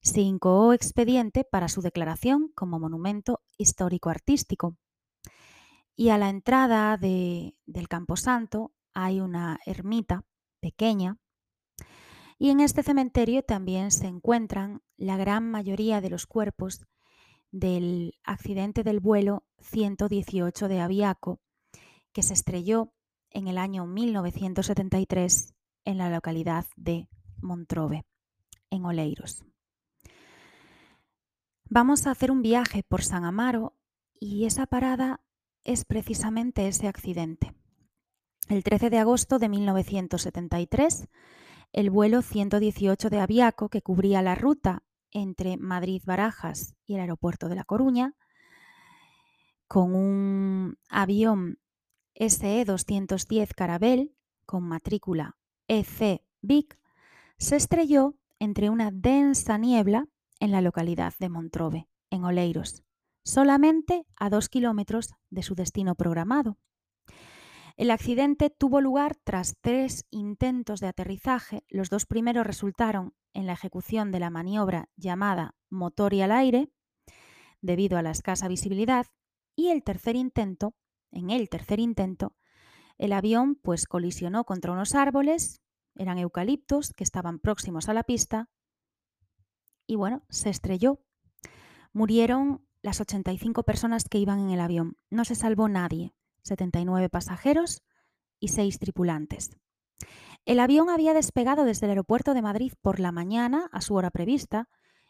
se 0.04 0.20
incoó 0.20 0.74
expediente 0.74 1.44
para 1.44 1.68
su 1.68 1.80
declaración 1.80 2.52
como 2.54 2.78
monumento 2.78 3.40
histórico-artístico. 3.56 4.76
Y 5.96 6.10
a 6.10 6.18
la 6.18 6.28
entrada 6.28 6.98
de, 6.98 7.56
del 7.64 7.88
Camposanto 7.88 8.72
hay 8.92 9.20
una 9.20 9.58
ermita 9.64 10.24
pequeña 10.60 11.16
y 12.38 12.50
en 12.50 12.60
este 12.60 12.82
cementerio 12.82 13.42
también 13.42 13.90
se 13.90 14.06
encuentran 14.06 14.82
la 14.98 15.16
gran 15.16 15.50
mayoría 15.50 16.02
de 16.02 16.10
los 16.10 16.26
cuerpos 16.26 16.84
del 17.50 18.12
accidente 18.24 18.82
del 18.82 19.00
vuelo 19.00 19.44
118 19.60 20.68
de 20.68 20.80
Aviaco, 20.80 21.40
que 22.12 22.22
se 22.22 22.34
estrelló 22.34 22.92
en 23.30 23.48
el 23.48 23.56
año 23.56 23.86
1973 23.86 25.54
en 25.86 25.98
la 25.98 26.10
localidad 26.10 26.66
de 26.76 27.08
Montrove, 27.40 28.04
en 28.70 28.84
Oleiros. 28.84 29.46
Vamos 31.76 32.06
a 32.06 32.12
hacer 32.12 32.30
un 32.30 32.40
viaje 32.40 32.84
por 32.84 33.02
San 33.02 33.24
Amaro 33.24 33.74
y 34.20 34.44
esa 34.44 34.64
parada 34.64 35.20
es 35.64 35.84
precisamente 35.84 36.68
ese 36.68 36.86
accidente. 36.86 37.52
El 38.48 38.62
13 38.62 38.90
de 38.90 38.98
agosto 38.98 39.40
de 39.40 39.48
1973, 39.48 41.08
el 41.72 41.90
vuelo 41.90 42.22
118 42.22 43.10
de 43.10 43.18
Aviaco, 43.18 43.70
que 43.70 43.82
cubría 43.82 44.22
la 44.22 44.36
ruta 44.36 44.84
entre 45.10 45.56
Madrid-Barajas 45.56 46.76
y 46.86 46.94
el 46.94 47.00
aeropuerto 47.00 47.48
de 47.48 47.56
La 47.56 47.64
Coruña, 47.64 48.14
con 49.66 49.96
un 49.96 50.78
avión 50.88 51.58
SE-210 52.14 53.52
Carabel 53.52 54.14
con 54.46 54.62
matrícula 54.62 55.36
EC 55.66 56.22
Vic, 56.40 56.78
se 57.36 57.56
estrelló 57.56 58.14
entre 58.38 58.70
una 58.70 58.92
densa 58.92 59.58
niebla 59.58 60.06
en 60.40 60.50
la 60.50 60.60
localidad 60.60 61.14
de 61.18 61.28
Montrove, 61.28 61.88
en 62.10 62.24
Oleiros, 62.24 62.84
solamente 63.24 64.06
a 64.16 64.30
dos 64.30 64.48
kilómetros 64.48 65.14
de 65.30 65.42
su 65.42 65.54
destino 65.54 65.94
programado. 65.94 66.58
El 67.76 67.90
accidente 67.90 68.50
tuvo 68.50 68.80
lugar 68.80 69.16
tras 69.16 69.56
tres 69.60 70.06
intentos 70.10 70.78
de 70.80 70.86
aterrizaje. 70.86 71.64
Los 71.68 71.90
dos 71.90 72.06
primeros 72.06 72.46
resultaron 72.46 73.14
en 73.32 73.46
la 73.46 73.54
ejecución 73.54 74.12
de 74.12 74.20
la 74.20 74.30
maniobra 74.30 74.88
llamada 74.96 75.56
motor 75.70 76.14
y 76.14 76.22
al 76.22 76.30
aire, 76.30 76.70
debido 77.60 77.98
a 77.98 78.02
la 78.02 78.12
escasa 78.12 78.46
visibilidad, 78.46 79.06
y 79.56 79.70
el 79.70 79.82
tercer 79.82 80.14
intento, 80.14 80.74
en 81.10 81.30
el 81.30 81.48
tercer 81.48 81.80
intento, 81.80 82.36
el 82.96 83.12
avión 83.12 83.56
pues 83.56 83.86
colisionó 83.86 84.44
contra 84.44 84.72
unos 84.72 84.94
árboles, 84.94 85.60
eran 85.96 86.18
eucaliptos 86.18 86.92
que 86.92 87.04
estaban 87.04 87.40
próximos 87.40 87.88
a 87.88 87.94
la 87.94 88.04
pista, 88.04 88.50
y 89.86 89.96
bueno, 89.96 90.24
se 90.28 90.50
estrelló. 90.50 91.00
Murieron 91.92 92.66
las 92.82 93.00
85 93.00 93.62
personas 93.62 94.04
que 94.08 94.18
iban 94.18 94.40
en 94.40 94.50
el 94.50 94.60
avión. 94.60 94.96
No 95.10 95.24
se 95.24 95.34
salvó 95.34 95.68
nadie. 95.68 96.14
79 96.42 97.08
pasajeros 97.08 97.82
y 98.38 98.48
6 98.48 98.78
tripulantes. 98.78 99.56
El 100.44 100.60
avión 100.60 100.90
había 100.90 101.14
despegado 101.14 101.64
desde 101.64 101.86
el 101.86 101.90
aeropuerto 101.90 102.34
de 102.34 102.42
Madrid 102.42 102.72
por 102.82 103.00
la 103.00 103.12
mañana 103.12 103.68
a 103.72 103.80
su 103.80 103.94
hora 103.94 104.10
prevista 104.10 104.68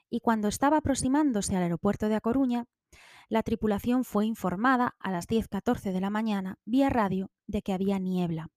y 0.09 0.21
cuando 0.21 0.47
estaba 0.47 0.77
aproximándose 0.77 1.57
al 1.57 1.65
aeropuerto 1.65 2.09
de 2.09 2.15
A 2.15 2.21
Coruña, 2.21 2.67
la 3.29 3.43
tripulación 3.43 4.05
fue 4.05 4.27
informada 4.27 4.95
a 5.01 5.11
las 5.11 5.27
10.14 5.27 5.93
de 5.93 6.01
la 6.01 6.11
mañana 6.11 6.59
vía 6.65 6.91
radio 6.91 7.31
de 7.47 7.63
que 7.63 7.73
había 7.73 7.99
niebla. 7.99 8.51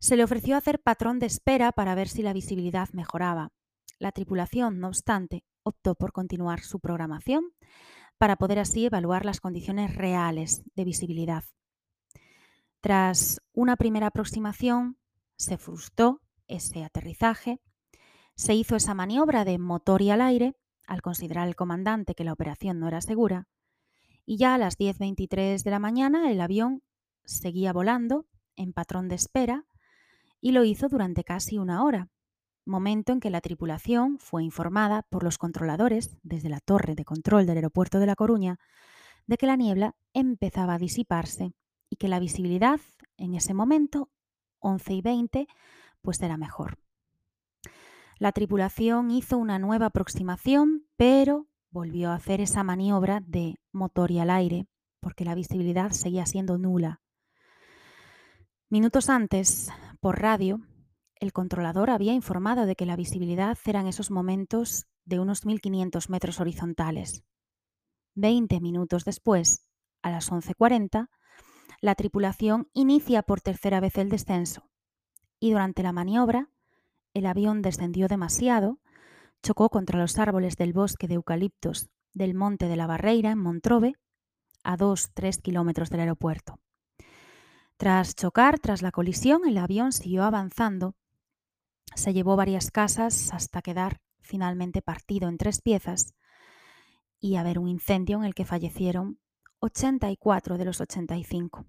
Se 0.00 0.16
le 0.16 0.24
ofreció 0.24 0.56
hacer 0.56 0.80
patrón 0.82 1.20
de 1.20 1.26
espera 1.26 1.70
para 1.70 1.94
ver 1.94 2.08
si 2.08 2.22
la 2.22 2.32
visibilidad 2.32 2.88
mejoraba. 2.92 3.52
La 4.02 4.10
tripulación, 4.10 4.80
no 4.80 4.88
obstante, 4.88 5.44
optó 5.62 5.94
por 5.94 6.10
continuar 6.10 6.58
su 6.62 6.80
programación 6.80 7.44
para 8.18 8.34
poder 8.34 8.58
así 8.58 8.84
evaluar 8.84 9.24
las 9.24 9.40
condiciones 9.40 9.94
reales 9.94 10.64
de 10.74 10.82
visibilidad. 10.82 11.44
Tras 12.80 13.40
una 13.52 13.76
primera 13.76 14.08
aproximación, 14.08 14.98
se 15.36 15.56
frustró 15.56 16.20
ese 16.48 16.82
aterrizaje, 16.82 17.60
se 18.34 18.56
hizo 18.56 18.74
esa 18.74 18.92
maniobra 18.92 19.44
de 19.44 19.56
motor 19.60 20.02
y 20.02 20.10
al 20.10 20.20
aire, 20.20 20.56
al 20.88 21.00
considerar 21.00 21.46
el 21.46 21.54
comandante 21.54 22.16
que 22.16 22.24
la 22.24 22.32
operación 22.32 22.80
no 22.80 22.88
era 22.88 23.00
segura, 23.02 23.46
y 24.26 24.36
ya 24.36 24.56
a 24.56 24.58
las 24.58 24.78
10.23 24.78 25.62
de 25.62 25.70
la 25.70 25.78
mañana 25.78 26.32
el 26.32 26.40
avión 26.40 26.82
seguía 27.24 27.72
volando 27.72 28.26
en 28.56 28.72
patrón 28.72 29.08
de 29.08 29.14
espera 29.14 29.64
y 30.40 30.50
lo 30.50 30.64
hizo 30.64 30.88
durante 30.88 31.22
casi 31.22 31.56
una 31.56 31.84
hora, 31.84 32.10
momento 32.64 33.12
en 33.12 33.20
que 33.20 33.30
la 33.30 33.40
tripulación 33.40 34.18
fue 34.18 34.44
informada 34.44 35.02
por 35.02 35.24
los 35.24 35.38
controladores 35.38 36.16
desde 36.22 36.48
la 36.48 36.60
torre 36.60 36.94
de 36.94 37.04
control 37.04 37.46
del 37.46 37.56
aeropuerto 37.56 37.98
de 37.98 38.06
La 38.06 38.16
Coruña 38.16 38.58
de 39.26 39.36
que 39.36 39.46
la 39.46 39.56
niebla 39.56 39.94
empezaba 40.12 40.74
a 40.74 40.78
disiparse 40.78 41.54
y 41.88 41.96
que 41.96 42.08
la 42.08 42.18
visibilidad 42.18 42.80
en 43.16 43.34
ese 43.34 43.54
momento, 43.54 44.10
11 44.60 44.94
y 44.94 45.02
20, 45.02 45.46
pues 46.00 46.20
era 46.22 46.36
mejor. 46.36 46.78
La 48.18 48.32
tripulación 48.32 49.10
hizo 49.10 49.38
una 49.38 49.58
nueva 49.58 49.86
aproximación, 49.86 50.86
pero 50.96 51.46
volvió 51.70 52.10
a 52.10 52.14
hacer 52.14 52.40
esa 52.40 52.62
maniobra 52.62 53.20
de 53.26 53.56
motor 53.72 54.10
y 54.10 54.20
al 54.20 54.30
aire, 54.30 54.66
porque 55.00 55.24
la 55.24 55.34
visibilidad 55.34 55.90
seguía 55.90 56.26
siendo 56.26 56.58
nula. 56.58 57.00
Minutos 58.68 59.08
antes, 59.08 59.70
por 60.00 60.20
radio, 60.20 60.60
el 61.22 61.32
controlador 61.32 61.90
había 61.90 62.14
informado 62.14 62.66
de 62.66 62.74
que 62.74 62.84
la 62.84 62.96
visibilidad 62.96 63.56
era 63.64 63.80
en 63.80 63.86
esos 63.86 64.10
momentos 64.10 64.88
de 65.04 65.20
unos 65.20 65.46
1.500 65.46 66.08
metros 66.08 66.40
horizontales. 66.40 67.22
Veinte 68.16 68.60
minutos 68.60 69.04
después, 69.04 69.64
a 70.02 70.10
las 70.10 70.32
11.40, 70.32 71.10
la 71.80 71.94
tripulación 71.94 72.68
inicia 72.72 73.22
por 73.22 73.40
tercera 73.40 73.78
vez 73.78 73.98
el 73.98 74.08
descenso 74.08 74.68
y 75.38 75.52
durante 75.52 75.84
la 75.84 75.92
maniobra 75.92 76.48
el 77.14 77.26
avión 77.26 77.62
descendió 77.62 78.08
demasiado, 78.08 78.80
chocó 79.44 79.68
contra 79.68 80.00
los 80.00 80.18
árboles 80.18 80.56
del 80.56 80.72
bosque 80.72 81.06
de 81.06 81.14
eucaliptos 81.14 81.88
del 82.14 82.34
Monte 82.34 82.66
de 82.66 82.74
la 82.74 82.88
Barreira 82.88 83.30
en 83.30 83.38
Montrove, 83.38 83.94
a 84.64 84.76
2-3 84.76 85.40
kilómetros 85.40 85.88
del 85.88 86.00
aeropuerto. 86.00 86.58
Tras 87.76 88.16
chocar, 88.16 88.58
tras 88.58 88.82
la 88.82 88.90
colisión, 88.90 89.42
el 89.46 89.56
avión 89.58 89.92
siguió 89.92 90.24
avanzando 90.24 90.96
se 91.94 92.12
llevó 92.12 92.36
varias 92.36 92.70
casas 92.70 93.32
hasta 93.32 93.62
quedar 93.62 94.00
finalmente 94.20 94.82
partido 94.82 95.28
en 95.28 95.38
tres 95.38 95.60
piezas 95.60 96.14
y 97.20 97.36
haber 97.36 97.58
un 97.58 97.68
incendio 97.68 98.18
en 98.18 98.24
el 98.24 98.34
que 98.34 98.44
fallecieron 98.44 99.20
84 99.60 100.58
de 100.58 100.64
los 100.64 100.80
85. 100.80 101.66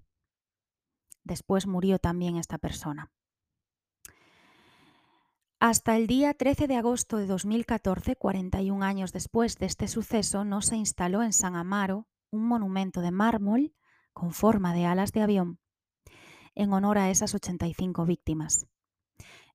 Después 1.22 1.66
murió 1.66 1.98
también 1.98 2.36
esta 2.36 2.58
persona. 2.58 3.12
Hasta 5.60 5.96
el 5.96 6.06
día 6.06 6.34
13 6.34 6.66
de 6.66 6.76
agosto 6.76 7.16
de 7.16 7.26
2014, 7.26 8.16
41 8.16 8.84
años 8.84 9.12
después 9.12 9.56
de 9.56 9.66
este 9.66 9.88
suceso, 9.88 10.44
no 10.44 10.60
se 10.60 10.76
instaló 10.76 11.22
en 11.22 11.32
San 11.32 11.56
Amaro 11.56 12.08
un 12.30 12.46
monumento 12.46 13.00
de 13.00 13.10
mármol 13.10 13.74
con 14.12 14.32
forma 14.32 14.74
de 14.74 14.84
alas 14.84 15.12
de 15.12 15.22
avión 15.22 15.60
en 16.54 16.72
honor 16.72 16.98
a 16.98 17.10
esas 17.10 17.34
85 17.34 18.04
víctimas. 18.04 18.66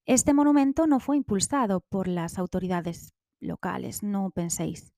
Este 0.09 0.33
monumento 0.33 0.87
no 0.87 0.99
fue 0.99 1.17
impulsado 1.17 1.81
por 1.81 2.07
las 2.07 2.39
autoridades 2.39 3.13
locales, 3.39 4.01
no 4.01 4.31
penséis. 4.31 4.91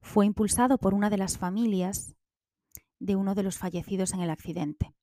Fue 0.00 0.24
impulsado 0.24 0.78
por 0.78 0.94
una 0.94 1.10
de 1.10 1.16
las 1.16 1.36
familias 1.36 2.14
de 3.00 3.16
uno 3.16 3.34
de 3.34 3.42
los 3.42 3.58
fallecidos 3.58 4.12
en 4.12 4.20
el 4.20 4.30
accidente. 4.30 4.94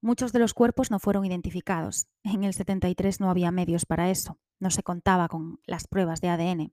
Muchos 0.00 0.32
de 0.32 0.40
los 0.40 0.52
cuerpos 0.52 0.90
no 0.90 0.98
fueron 0.98 1.24
identificados. 1.24 2.08
En 2.24 2.42
el 2.42 2.54
73 2.54 3.20
no 3.20 3.30
había 3.30 3.52
medios 3.52 3.86
para 3.86 4.10
eso, 4.10 4.40
no 4.58 4.72
se 4.72 4.82
contaba 4.82 5.28
con 5.28 5.60
las 5.64 5.86
pruebas 5.86 6.20
de 6.20 6.30
ADN. 6.30 6.72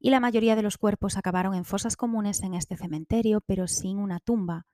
Y 0.00 0.10
la 0.10 0.18
mayoría 0.18 0.56
de 0.56 0.62
los 0.62 0.78
cuerpos 0.78 1.16
acabaron 1.16 1.54
en 1.54 1.64
fosas 1.64 1.96
comunes 1.96 2.42
en 2.42 2.54
este 2.54 2.76
cementerio, 2.76 3.40
pero 3.40 3.68
sin 3.68 4.00
una 4.00 4.18
tumba 4.18 4.66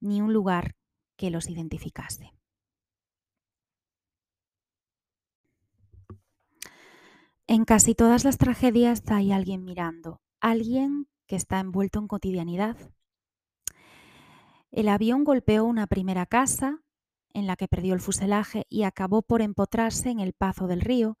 ni 0.00 0.22
un 0.22 0.32
lugar 0.32 0.74
que 1.18 1.28
los 1.28 1.50
identificase. 1.50 2.32
En 7.46 7.66
casi 7.66 7.94
todas 7.94 8.24
las 8.24 8.38
tragedias 8.38 9.02
hay 9.08 9.30
alguien 9.30 9.64
mirando, 9.64 10.22
alguien 10.40 11.08
que 11.26 11.36
está 11.36 11.60
envuelto 11.60 11.98
en 11.98 12.08
cotidianidad. 12.08 12.76
El 14.70 14.88
avión 14.88 15.24
golpeó 15.24 15.64
una 15.64 15.86
primera 15.86 16.24
casa 16.24 16.80
en 17.34 17.46
la 17.46 17.56
que 17.56 17.68
perdió 17.68 17.92
el 17.92 18.00
fuselaje 18.00 18.64
y 18.70 18.84
acabó 18.84 19.20
por 19.20 19.42
empotrarse 19.42 20.08
en 20.08 20.20
el 20.20 20.32
Pazo 20.32 20.66
del 20.66 20.80
Río, 20.80 21.18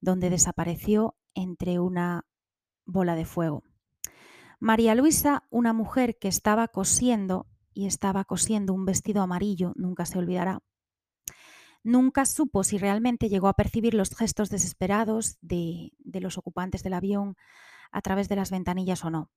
donde 0.00 0.30
desapareció 0.30 1.16
entre 1.34 1.78
una 1.80 2.24
bola 2.86 3.14
de 3.14 3.26
fuego. 3.26 3.62
María 4.58 4.94
Luisa, 4.94 5.44
una 5.50 5.74
mujer 5.74 6.18
que 6.18 6.28
estaba 6.28 6.68
cosiendo 6.68 7.46
y 7.74 7.86
estaba 7.86 8.24
cosiendo 8.24 8.72
un 8.72 8.86
vestido 8.86 9.20
amarillo, 9.20 9.72
nunca 9.76 10.06
se 10.06 10.18
olvidará. 10.18 10.62
Nunca 11.84 12.24
supo 12.26 12.62
si 12.62 12.78
realmente 12.78 13.28
llegó 13.28 13.48
a 13.48 13.54
percibir 13.54 13.94
los 13.94 14.14
gestos 14.14 14.50
desesperados 14.50 15.36
de, 15.40 15.92
los 16.04 16.38
ocupantes 16.38 16.82
del 16.82 16.94
avión 16.94 17.36
a 17.90 18.02
través 18.02 18.28
de 18.28 18.36
las 18.36 18.50
ventanillas 18.50 19.04
o 19.04 19.10
no. 19.10 19.30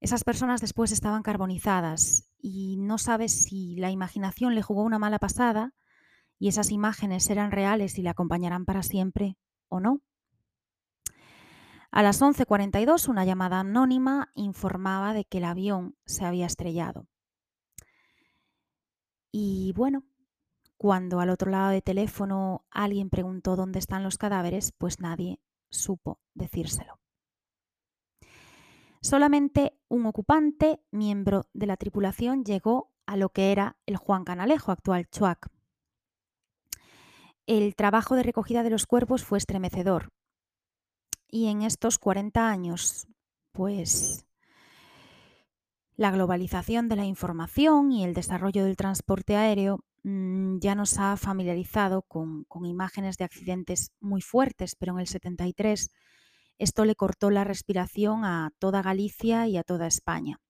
Esas 0.00 0.24
personas 0.24 0.60
después 0.60 0.92
estaban 0.92 1.22
carbonizadas 1.22 2.28
y 2.38 2.76
no 2.78 2.98
sabe 2.98 3.28
si 3.28 3.76
la 3.76 3.90
imaginación 3.90 4.54
le 4.54 4.62
jugó 4.62 4.82
una 4.82 4.98
mala 4.98 5.18
pasada 5.18 5.74
y 6.38 6.48
esas 6.48 6.72
imágenes 6.72 7.28
eran 7.30 7.52
reales 7.52 7.98
y 7.98 8.02
le 8.02 8.08
acompañarán 8.08 8.64
para 8.64 8.82
siempre 8.82 9.36
o 9.68 9.78
no. 9.78 10.02
A 11.92 12.02
las 12.02 12.22
11.42 12.22 13.08
una 13.08 13.24
llamada 13.24 13.60
anónima 13.60 14.30
informaba 14.34 15.12
de 15.12 15.24
que 15.26 15.38
el 15.38 15.44
avión 15.44 15.96
se 16.06 16.24
había 16.24 16.46
estrellado. 16.46 17.06
Y 19.32 19.72
bueno, 19.76 20.04
cuando 20.80 21.20
al 21.20 21.28
otro 21.28 21.50
lado 21.50 21.72
del 21.72 21.82
teléfono 21.82 22.64
alguien 22.70 23.10
preguntó 23.10 23.54
dónde 23.54 23.78
están 23.78 24.02
los 24.02 24.16
cadáveres, 24.16 24.72
pues 24.72 24.98
nadie 24.98 25.38
supo 25.68 26.20
decírselo. 26.32 26.98
Solamente 29.02 29.78
un 29.88 30.06
ocupante, 30.06 30.80
miembro 30.90 31.44
de 31.52 31.66
la 31.66 31.76
tripulación, 31.76 32.44
llegó 32.44 32.94
a 33.04 33.18
lo 33.18 33.28
que 33.28 33.52
era 33.52 33.76
el 33.84 33.98
Juan 33.98 34.24
Canalejo, 34.24 34.72
actual 34.72 35.06
Chuac. 35.10 35.50
El 37.46 37.74
trabajo 37.76 38.16
de 38.16 38.22
recogida 38.22 38.62
de 38.62 38.70
los 38.70 38.86
cuerpos 38.86 39.22
fue 39.22 39.36
estremecedor. 39.36 40.08
Y 41.28 41.48
en 41.48 41.60
estos 41.60 41.98
40 41.98 42.48
años, 42.48 43.06
pues 43.52 44.24
la 45.96 46.10
globalización 46.10 46.88
de 46.88 46.96
la 46.96 47.04
información 47.04 47.92
y 47.92 48.02
el 48.02 48.14
desarrollo 48.14 48.64
del 48.64 48.76
transporte 48.76 49.36
aéreo 49.36 49.84
ya 50.02 50.74
nos 50.74 50.98
ha 50.98 51.16
familiarizado 51.16 52.02
con, 52.02 52.44
con, 52.44 52.64
imágenes 52.64 53.18
de 53.18 53.24
accidentes 53.24 53.92
muy 54.00 54.22
fuertes, 54.22 54.74
pero 54.74 54.92
en 54.94 55.00
el 55.00 55.06
73 55.06 55.90
esto 56.58 56.84
le 56.84 56.94
cortó 56.94 57.30
la 57.30 57.44
respiración 57.44 58.24
a 58.24 58.52
toda 58.58 58.82
Galicia 58.82 59.46
y 59.46 59.56
a 59.56 59.62
toda 59.62 59.86
España. 59.86 60.40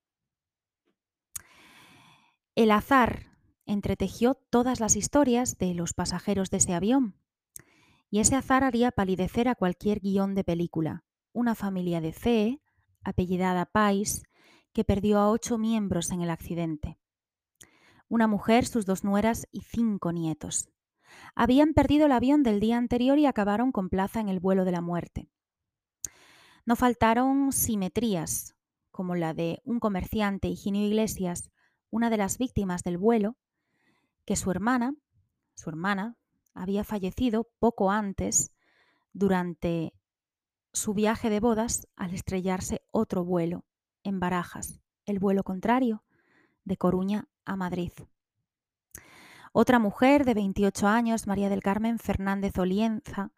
El 2.56 2.72
azar 2.72 3.30
entretejió 3.64 4.34
todas 4.34 4.80
las 4.80 4.96
historias 4.96 5.56
de 5.58 5.74
los 5.74 5.94
pasajeros 5.94 6.50
de 6.50 6.56
ese 6.58 6.74
avión, 6.74 7.16
y 8.10 8.18
ese 8.18 8.34
azar 8.34 8.64
haría 8.64 8.90
palidecer 8.90 9.48
a 9.48 9.54
cualquier 9.54 10.00
guion 10.00 10.34
de 10.34 10.44
película. 10.44 11.04
Una 11.32 11.54
familia 11.54 12.00
de 12.00 12.12
C, 12.12 12.60
apellidada 13.02 13.66
Pais, 13.66 14.24
que 14.72 14.84
perdió 14.84 15.18
a 15.18 15.30
ocho 15.30 15.58
miembros 15.58 16.10
en 16.10 16.20
el 16.22 16.30
accidente. 16.30 16.98
Una 18.10 18.26
mujer, 18.26 18.66
sus 18.66 18.86
dos 18.86 19.04
nueras 19.04 19.46
y 19.52 19.60
cinco 19.60 20.10
nietos. 20.10 20.68
Habían 21.36 21.74
perdido 21.74 22.06
el 22.06 22.12
avión 22.12 22.42
del 22.42 22.58
día 22.58 22.76
anterior 22.76 23.20
y 23.20 23.26
acabaron 23.26 23.70
con 23.70 23.88
plaza 23.88 24.18
en 24.18 24.28
el 24.28 24.40
vuelo 24.40 24.64
de 24.64 24.72
la 24.72 24.80
muerte. 24.80 25.28
No 26.66 26.74
faltaron 26.74 27.52
simetrías, 27.52 28.56
como 28.90 29.14
la 29.14 29.32
de 29.32 29.62
un 29.64 29.78
comerciante, 29.78 30.48
Higinio 30.48 30.84
Iglesias, 30.84 31.52
una 31.88 32.10
de 32.10 32.16
las 32.16 32.36
víctimas 32.36 32.82
del 32.82 32.98
vuelo, 32.98 33.36
que 34.24 34.34
su 34.34 34.50
hermana, 34.50 34.96
su 35.54 35.70
hermana, 35.70 36.16
había 36.52 36.82
fallecido 36.82 37.48
poco 37.60 37.92
antes 37.92 38.50
durante 39.12 39.94
su 40.72 40.94
viaje 40.94 41.30
de 41.30 41.38
bodas 41.38 41.86
al 41.94 42.12
estrellarse 42.12 42.82
otro 42.90 43.24
vuelo 43.24 43.64
en 44.02 44.18
Barajas, 44.18 44.80
el 45.06 45.20
vuelo 45.20 45.44
contrario, 45.44 46.02
de 46.64 46.76
Coruña 46.76 47.28
a 47.44 47.56
Madrid. 47.56 47.92
Otra 49.52 49.78
mujer 49.78 50.24
de 50.24 50.34
28 50.34 50.86
años, 50.86 51.26
María 51.26 51.48
del 51.48 51.62
Carmen 51.62 51.98
Fernández 51.98 52.56
Olienza, 52.58 53.32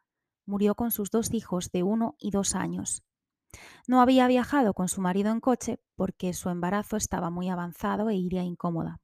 murió 0.47 0.75
con 0.75 0.91
sus 0.91 1.11
dos 1.11 1.33
hijos 1.33 1.71
de 1.73 1.83
uno 1.83 2.17
y 2.19 2.31
dos 2.31 2.55
años, 2.55 3.05
no 3.87 4.01
había 4.01 4.27
viajado 4.29 4.75
con 4.75 4.89
su 4.89 5.01
marido 5.01 5.31
en 5.31 5.41
coche 5.41 5.79
porque 5.97 6.33
su 6.33 6.49
embarazo 6.49 6.97
estaba 6.97 7.31
muy 7.31 7.49
avanzado 7.49 8.09
e 8.09 8.15
iría 8.17 8.43
incómoda. 8.43 9.01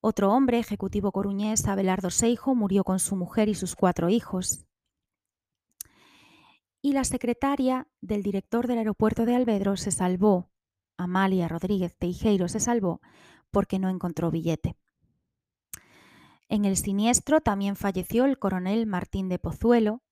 Otro 0.00 0.32
hombre, 0.32 0.58
ejecutivo 0.58 1.10
coruñés, 1.10 1.66
Abelardo 1.66 2.10
Seijo, 2.10 2.54
murió 2.54 2.84
con 2.84 3.00
su 3.00 3.16
mujer 3.16 3.48
y 3.48 3.54
sus 3.54 3.74
cuatro 3.74 4.08
hijos. 4.08 4.64
Y 6.80 6.92
la 6.92 7.02
secretaria 7.02 7.88
del 8.00 8.22
director 8.22 8.68
del 8.68 8.78
aeropuerto 8.78 9.24
de 9.26 9.34
Albedro 9.34 9.76
se 9.76 9.90
salvó, 9.90 10.50
Amalia 10.98 11.48
Rodríguez 11.48 11.96
Teijeiro 11.96 12.48
se 12.48 12.60
salvó 12.60 13.00
porque 13.50 13.78
no 13.78 13.88
encontró 13.88 14.30
billete. 14.30 14.76
En 16.48 16.64
el 16.64 16.76
siniestro 16.76 17.40
también 17.40 17.76
falleció 17.76 18.24
el 18.24 18.38
coronel 18.38 18.86
Martín 18.86 19.28
de 19.28 19.38
Pozuelo, 19.38 20.02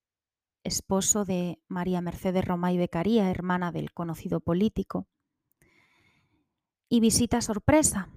esposo 0.64 1.25
de 1.25 1.61
María 1.68 2.01
Mercedes 2.01 2.44
Romay 2.44 2.77
Becaría, 2.79 3.31
hermana 3.31 3.72
del 3.72 3.92
conocido 3.92 4.40
político. 4.40 5.07
Y 6.88 7.01
visita 7.01 7.40
sorpresa. 7.40 8.11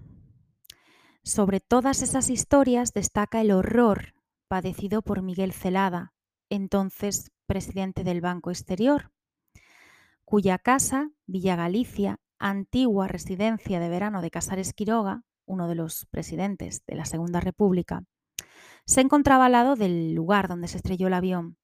Sobre 1.24 1.60
todas 1.60 2.02
esas 2.02 2.30
historias 2.30 2.94
destaca 2.94 3.42
el 3.42 3.52
horror 3.52 4.14
padecido 4.48 5.02
por 5.02 5.22
Miguel 5.22 5.54
Celada, 5.54 6.14
entonces 6.50 7.32
presidente 7.46 8.04
del 8.04 8.22
Banco 8.22 8.52
Exterior, 8.52 9.12
cuya 10.26 10.58
casa, 10.58 11.12
Villa 11.26 11.56
Galicia, 11.56 12.20
antigua 12.40 13.08
residencia 13.08 13.80
de 13.80 13.90
verano 13.90 14.22
de 14.22 14.32
Casares 14.32 14.74
Quiroga, 14.74 15.24
uno 15.46 15.68
de 15.68 15.76
los 15.76 16.06
presidentes 16.08 16.84
de 16.88 16.96
la 16.96 17.06
Segunda 17.06 17.40
República, 17.40 18.04
se 18.86 19.02
encontraba 19.02 19.46
al 19.46 19.52
lado 19.52 19.76
del 19.76 20.14
lugar 20.14 20.48
donde 20.48 20.68
se 20.68 20.78
estrelló 20.78 21.08
el 21.08 21.14
avión 21.14 21.58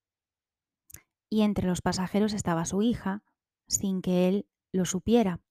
y 1.30 1.42
entre 1.42 1.68
los 1.68 1.82
pasajeros 1.82 2.34
estaba 2.34 2.66
su 2.66 2.82
hija, 2.82 3.24
sin 3.68 4.02
que 4.02 4.28
él 4.28 4.48
lo 4.72 4.86
supiera. 4.86 5.42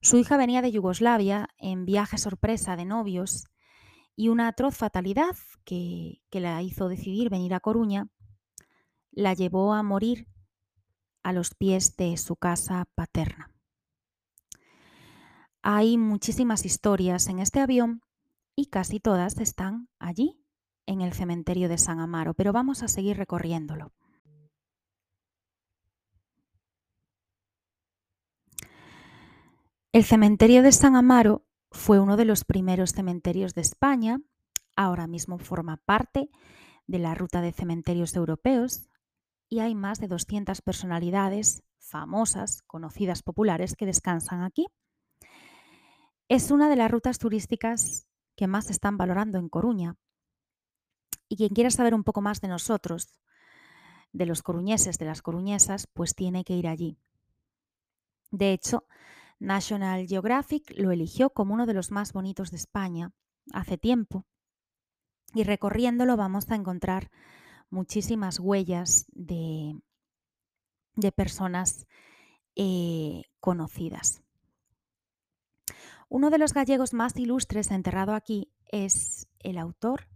Su 0.00 0.18
hija 0.18 0.36
venía 0.36 0.60
de 0.60 0.72
Yugoslavia 0.72 1.48
en 1.56 1.86
viaje 1.86 2.18
sorpresa 2.18 2.76
de 2.76 2.84
novios 2.84 3.46
y 4.16 4.28
una 4.28 4.48
atroz 4.48 4.76
fatalidad 4.76 5.36
que, 5.64 6.20
que 6.30 6.40
la 6.40 6.60
hizo 6.62 6.88
decidir 6.88 7.30
venir 7.30 7.54
a 7.54 7.60
Coruña 7.60 8.08
la 9.10 9.32
llevó 9.32 9.72
a 9.72 9.82
morir 9.82 10.28
a 11.22 11.32
los 11.32 11.54
pies 11.54 11.96
de 11.96 12.16
su 12.16 12.36
casa 12.36 12.86
paterna. 12.94 13.53
Hay 15.66 15.96
muchísimas 15.96 16.66
historias 16.66 17.26
en 17.28 17.38
este 17.38 17.58
avión 17.58 18.02
y 18.54 18.66
casi 18.66 19.00
todas 19.00 19.38
están 19.38 19.88
allí, 19.98 20.38
en 20.84 21.00
el 21.00 21.14
cementerio 21.14 21.70
de 21.70 21.78
San 21.78 22.00
Amaro, 22.00 22.34
pero 22.34 22.52
vamos 22.52 22.82
a 22.82 22.88
seguir 22.88 23.16
recorriéndolo. 23.16 23.94
El 29.90 30.04
cementerio 30.04 30.62
de 30.62 30.70
San 30.70 30.96
Amaro 30.96 31.46
fue 31.70 31.98
uno 31.98 32.18
de 32.18 32.26
los 32.26 32.44
primeros 32.44 32.90
cementerios 32.90 33.54
de 33.54 33.62
España, 33.62 34.20
ahora 34.76 35.06
mismo 35.06 35.38
forma 35.38 35.78
parte 35.78 36.28
de 36.86 36.98
la 36.98 37.14
ruta 37.14 37.40
de 37.40 37.52
cementerios 37.52 38.14
europeos 38.16 38.86
y 39.48 39.60
hay 39.60 39.74
más 39.74 39.98
de 39.98 40.08
200 40.08 40.60
personalidades 40.60 41.62
famosas, 41.78 42.60
conocidas, 42.66 43.22
populares 43.22 43.76
que 43.76 43.86
descansan 43.86 44.42
aquí. 44.42 44.66
Es 46.28 46.50
una 46.50 46.70
de 46.70 46.76
las 46.76 46.90
rutas 46.90 47.18
turísticas 47.18 48.06
que 48.34 48.46
más 48.46 48.66
se 48.66 48.72
están 48.72 48.96
valorando 48.96 49.38
en 49.38 49.48
Coruña. 49.48 49.96
Y 51.28 51.36
quien 51.36 51.50
quiera 51.50 51.70
saber 51.70 51.94
un 51.94 52.04
poco 52.04 52.22
más 52.22 52.40
de 52.40 52.48
nosotros, 52.48 53.20
de 54.12 54.26
los 54.26 54.42
coruñeses, 54.42 54.98
de 54.98 55.04
las 55.04 55.20
coruñesas, 55.20 55.86
pues 55.86 56.14
tiene 56.14 56.44
que 56.44 56.54
ir 56.54 56.66
allí. 56.66 56.96
De 58.30 58.52
hecho, 58.52 58.86
National 59.38 60.06
Geographic 60.06 60.72
lo 60.76 60.92
eligió 60.92 61.30
como 61.30 61.54
uno 61.54 61.66
de 61.66 61.74
los 61.74 61.90
más 61.90 62.12
bonitos 62.12 62.50
de 62.50 62.56
España 62.56 63.12
hace 63.52 63.76
tiempo. 63.76 64.24
Y 65.34 65.44
recorriéndolo 65.44 66.16
vamos 66.16 66.50
a 66.50 66.54
encontrar 66.54 67.10
muchísimas 67.68 68.40
huellas 68.40 69.06
de, 69.12 69.78
de 70.94 71.12
personas 71.12 71.86
eh, 72.56 73.24
conocidas. 73.40 74.23
Uno 76.14 76.30
de 76.30 76.38
los 76.38 76.54
gallegos 76.54 76.94
más 76.94 77.16
ilustres 77.16 77.72
enterrado 77.72 78.14
aquí 78.14 78.48
es 78.70 79.26
el 79.40 79.58
autor 79.58 80.06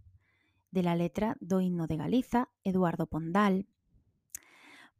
de 0.71 0.81
la 0.81 0.95
letra 0.95 1.35
do 1.41 1.59
himno 1.59 1.87
de 1.87 1.97
Galiza, 1.97 2.47
Eduardo 2.63 3.05
Pondal. 3.05 3.67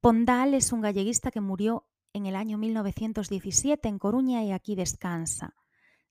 Pondal 0.01 0.53
es 0.53 0.73
un 0.73 0.81
galleguista 0.81 1.31
que 1.31 1.39
murió 1.39 1.87
en 2.11 2.25
el 2.25 2.35
año 2.35 2.57
1917 2.57 3.87
en 3.87 3.97
Coruña 3.97 4.43
y 4.43 4.51
aquí 4.51 4.75
descansa. 4.75 5.55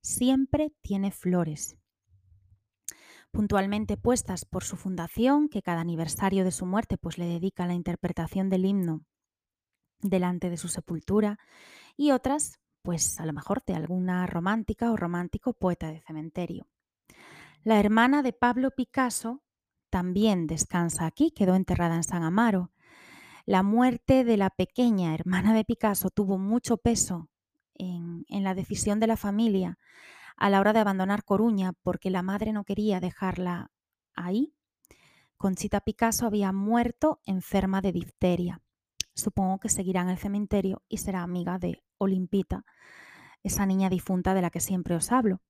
Siempre 0.01 0.73
tiene 0.81 1.11
flores. 1.11 1.77
Puntualmente 3.31 3.99
puestas 3.99 4.47
por 4.47 4.65
su 4.65 4.79
fundación, 4.79 5.51
que 5.51 5.61
cada 5.61 5.83
aniversario 5.83 6.45
de 6.45 6.51
su 6.51 6.65
muerte 6.65 6.97
pues 6.97 7.19
le 7.19 7.27
dedica 7.27 7.67
la 7.67 7.75
interpretación 7.75 8.49
del 8.49 8.65
himno 8.65 9.05
delante 10.01 10.49
de 10.49 10.57
su 10.57 10.69
sepultura, 10.69 11.39
y 11.95 12.13
otras, 12.13 12.59
pues 12.89 13.21
a 13.21 13.27
lo 13.27 13.35
mejor 13.35 13.63
de 13.67 13.75
alguna 13.75 14.27
romántica 14.27 14.91
o 14.91 14.97
romántico 14.97 15.53
poeta 15.53 15.89
de 15.89 16.01
cementerio. 16.01 16.69
La 17.63 17.79
hermana 17.79 18.23
de 18.23 18.33
Pablo 18.33 18.71
Picasso 18.71 19.43
también 19.91 20.47
descansa 20.47 21.05
aquí, 21.05 21.31
quedó 21.31 21.55
enterrada 21.55 21.97
en 21.97 22.03
San 22.03 22.23
Amaro. 22.23 22.73
La 23.45 23.63
muerte 23.63 24.25
de 24.25 24.39
la 24.39 24.49
pequeña 24.49 25.13
hermana 25.13 25.53
de 25.53 25.67
Picasso 25.67 26.09
tuvo 26.09 26.39
mucho 26.39 26.79
peso 26.79 27.29
en, 27.75 28.25
en 28.27 28.43
la 28.43 28.55
decisión 28.55 29.01
de 29.01 29.07
la 29.07 29.19
familia 29.19 29.79
a 30.39 30.49
la 30.49 30.59
hora 30.59 30.73
de 30.73 30.79
abandonar 30.81 31.25
Coruña 31.25 31.75
porque 31.83 32.09
la 32.09 32.23
madre 32.23 32.55
no 32.55 32.65
quería 32.65 33.01
dejarla 33.01 33.71
ahí. 34.15 34.55
Conchita 35.37 35.83
Picasso 35.83 36.25
había 36.25 36.53
muerto 36.53 37.21
enferma 37.27 37.83
de 37.83 37.93
difteria. 37.93 38.63
Supongo 39.19 39.59
que 39.59 39.69
seguirá 39.69 40.03
en 40.03 40.11
el 40.11 40.17
cementerio 40.17 40.85
y 40.89 40.99
será 40.99 41.25
amiga 41.25 41.59
de 41.59 41.83
Olimpita, 41.99 42.65
esa 43.43 43.67
niña 43.67 43.91
difunta 43.91 44.33
de 44.33 44.43
la 44.43 44.51
que 44.51 44.61
siempre 44.61 44.95
os 44.95 45.11
hablo. 45.11 45.41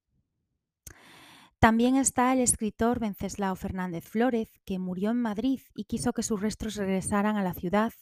También 1.59 1.97
está 1.97 2.33
el 2.33 2.41
escritor 2.41 2.99
Venceslao 2.99 3.55
Fernández 3.57 4.09
Flórez, 4.09 4.49
que 4.65 4.79
murió 4.79 5.11
en 5.11 5.21
Madrid 5.21 5.61
y 5.75 5.85
quiso 5.85 6.15
que 6.15 6.23
sus 6.23 6.41
restos 6.41 6.77
regresaran 6.77 7.37
a 7.37 7.43
la 7.43 7.53
ciudad 7.53 7.93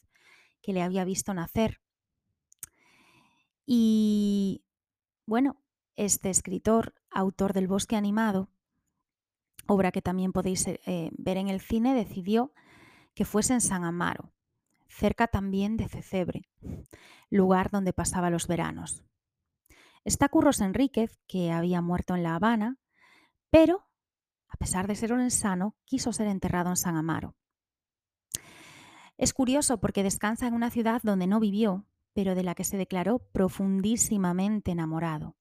que 0.63 0.73
le 0.73 0.83
había 0.83 1.05
visto 1.05 1.35
nacer. 1.35 1.81
Y 3.65 4.63
bueno, 5.27 5.65
este 5.97 6.31
escritor, 6.31 6.95
autor 7.11 7.55
del 7.55 7.67
Bosque 7.67 7.97
Animado, 7.97 8.51
obra 9.67 9.91
que 9.91 10.03
también 10.03 10.33
podéis 10.33 10.65
eh, 10.69 11.11
ver 11.19 11.39
en 11.39 11.49
el 11.49 11.61
cine, 11.61 11.93
decidió 11.93 12.53
que 13.15 13.25
fuese 13.25 13.55
en 13.55 13.61
San 13.61 13.83
Amaro, 13.83 14.36
cerca 14.97 15.29
también 15.29 15.77
de 15.77 15.89
Cecebre, 15.89 16.49
lugar 17.29 17.71
donde 17.71 17.93
pasaba 17.93 18.31
los 18.31 18.47
veranos. 18.47 19.05
Está 20.05 20.29
Curros 20.29 20.61
Enríquez, 20.61 21.21
que 21.27 21.53
había 21.53 21.83
muerto 21.83 22.15
en 22.15 22.23
La 22.23 22.35
Habana, 22.35 22.79
pero, 23.51 23.87
a 24.49 24.57
pesar 24.57 24.87
de 24.87 24.97
ser 24.97 25.13
un 25.13 25.21
insano, 25.21 25.77
quiso 25.85 26.13
ser 26.13 26.29
enterrado 26.29 26.71
en 26.71 26.77
San 26.77 26.97
Amaro. 26.97 27.37
Es 29.19 29.35
curioso 29.35 29.81
porque 29.81 30.03
descansa 30.03 30.47
en 30.47 30.55
una 30.55 30.71
ciudad 30.71 31.01
donde 31.03 31.27
no 31.27 31.41
vivió, 31.41 31.87
pero 32.15 32.35
de 32.35 32.43
la 32.43 32.55
que 32.55 32.65
se 32.65 32.77
declaró 32.77 33.19
profundísimamente 33.33 34.71
enamorado. 34.71 35.37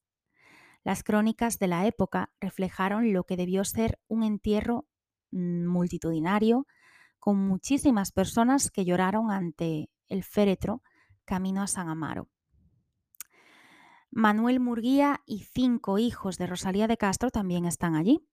Las 0.84 1.04
crónicas 1.04 1.60
de 1.60 1.68
la 1.68 1.88
época 1.88 2.32
reflejaron 2.40 3.14
lo 3.14 3.24
que 3.24 3.38
debió 3.38 3.64
ser 3.64 4.00
un 4.08 4.24
entierro 4.24 4.86
mm, 5.32 5.66
multitudinario, 5.66 6.68
con 7.26 7.40
muchísimas 7.48 8.12
personas 8.12 8.70
que 8.70 8.86
lloraron 8.86 9.32
ante 9.32 9.90
el 10.08 10.24
féretro 10.24 10.84
camino 11.26 11.64
a 11.64 11.68
San 11.68 11.90
Amaro. 11.90 12.30
Manuel 14.12 14.60
Murguía 14.60 15.22
y 15.26 15.40
cinco 15.40 15.98
hijos 15.98 16.38
de 16.38 16.46
Rosalía 16.46 16.88
de 16.88 16.98
Castro 16.98 17.32
también 17.32 17.66
están 17.66 17.96
allí. 17.96 18.28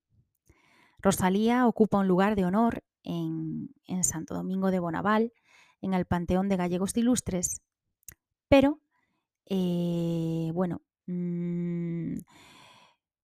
Rosalía 0.99 1.67
ocupa 1.67 1.99
un 1.99 2.07
lugar 2.07 2.37
de 2.37 2.45
honor 2.45 2.85
en, 3.03 3.71
Santo 4.03 4.35
Domingo 4.35 4.71
de 4.71 4.79
Bonaval, 4.79 5.33
en 5.81 5.95
el 5.95 6.05
Panteón 6.05 6.49
de 6.51 6.57
Gallegos 6.57 6.97
Ilustres, 6.97 7.63
pero, 8.49 8.81
eh, 9.47 10.51
bueno, 10.53 10.83
Mm, 11.07 12.19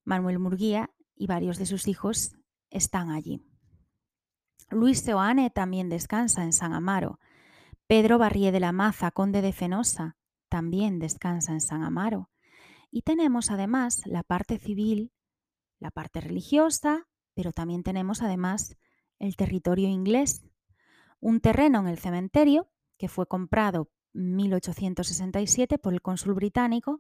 Manuel 0.05 0.39
Murguía 0.39 0.91
y 1.15 1.27
varios 1.27 1.59
de 1.59 1.67
sus 1.67 1.87
hijos 1.89 2.33
están 2.71 3.11
allí. 3.11 3.43
Luis 4.71 5.01
Seoane 5.01 5.49
también 5.49 5.89
descansa 5.89 6.45
en 6.45 6.53
San 6.53 6.75
Amaro. 6.75 7.19
Pedro 7.87 8.19
Barrié 8.19 8.53
de 8.53 8.61
la 8.61 8.71
Maza, 8.71 9.11
conde 9.11 9.41
de 9.41 9.55
Fenosa, 9.55 10.19
también 10.51 10.99
descansa 10.99 11.53
en 11.53 11.63
San 11.63 11.83
Amaro. 11.83 12.29
Y 12.91 13.01
tenemos 13.01 13.51
además 13.51 14.03
la 14.05 14.23
parte 14.23 14.59
civil, 14.59 15.11
la 15.79 15.91
parte 15.91 16.21
religiosa, 16.21 17.07
pero 17.35 17.53
también 17.53 17.83
tenemos 17.83 18.21
además 18.21 18.77
el 19.19 19.37
territorio 19.37 19.89
inglés, 19.89 20.45
un 21.19 21.41
terreno 21.41 21.81
en 21.81 21.89
el 21.89 21.99
cementerio 21.99 22.69
que 22.99 23.09
fue 23.09 23.27
comprado 23.27 23.91
en 24.13 24.37
1867 24.37 25.79
por 25.79 25.95
el 25.95 26.03
cónsul 26.03 26.35
británico 26.35 26.99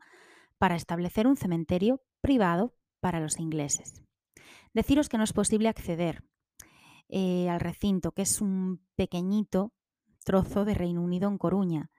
para 0.57 0.75
establecer 0.75 1.27
un 1.27 1.37
cementerio 1.37 2.01
privado 2.23 2.75
para 3.01 3.21
los 3.21 3.39
ingleses. 3.39 4.03
Deciros 4.73 5.11
que 5.11 5.19
no 5.19 5.25
es 5.25 5.35
posible 5.35 5.69
acceder 5.69 6.25
eh, 7.09 7.49
al 7.49 7.61
recinto, 7.61 8.13
que 8.13 8.23
es 8.23 8.41
un 8.41 8.81
pequeñito 8.97 9.73
trozo 10.25 10.65
de 10.65 10.75
Reino 10.75 11.03
Unido 11.03 11.29
en 11.29 11.39
Coruña, 11.39 11.91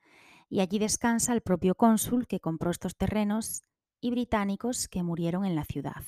y 0.49 0.59
allí 0.61 0.79
descansa 0.79 1.33
el 1.33 1.41
propio 1.41 1.75
cónsul 1.75 2.27
que 2.27 2.39
compró 2.39 2.71
estos 2.71 2.95
terrenos 2.95 3.63
y 4.01 4.11
británicos 4.11 4.87
que 4.87 5.03
murieron 5.03 5.45
en 5.45 5.55
la 5.55 5.65
ciudad. 5.65 6.03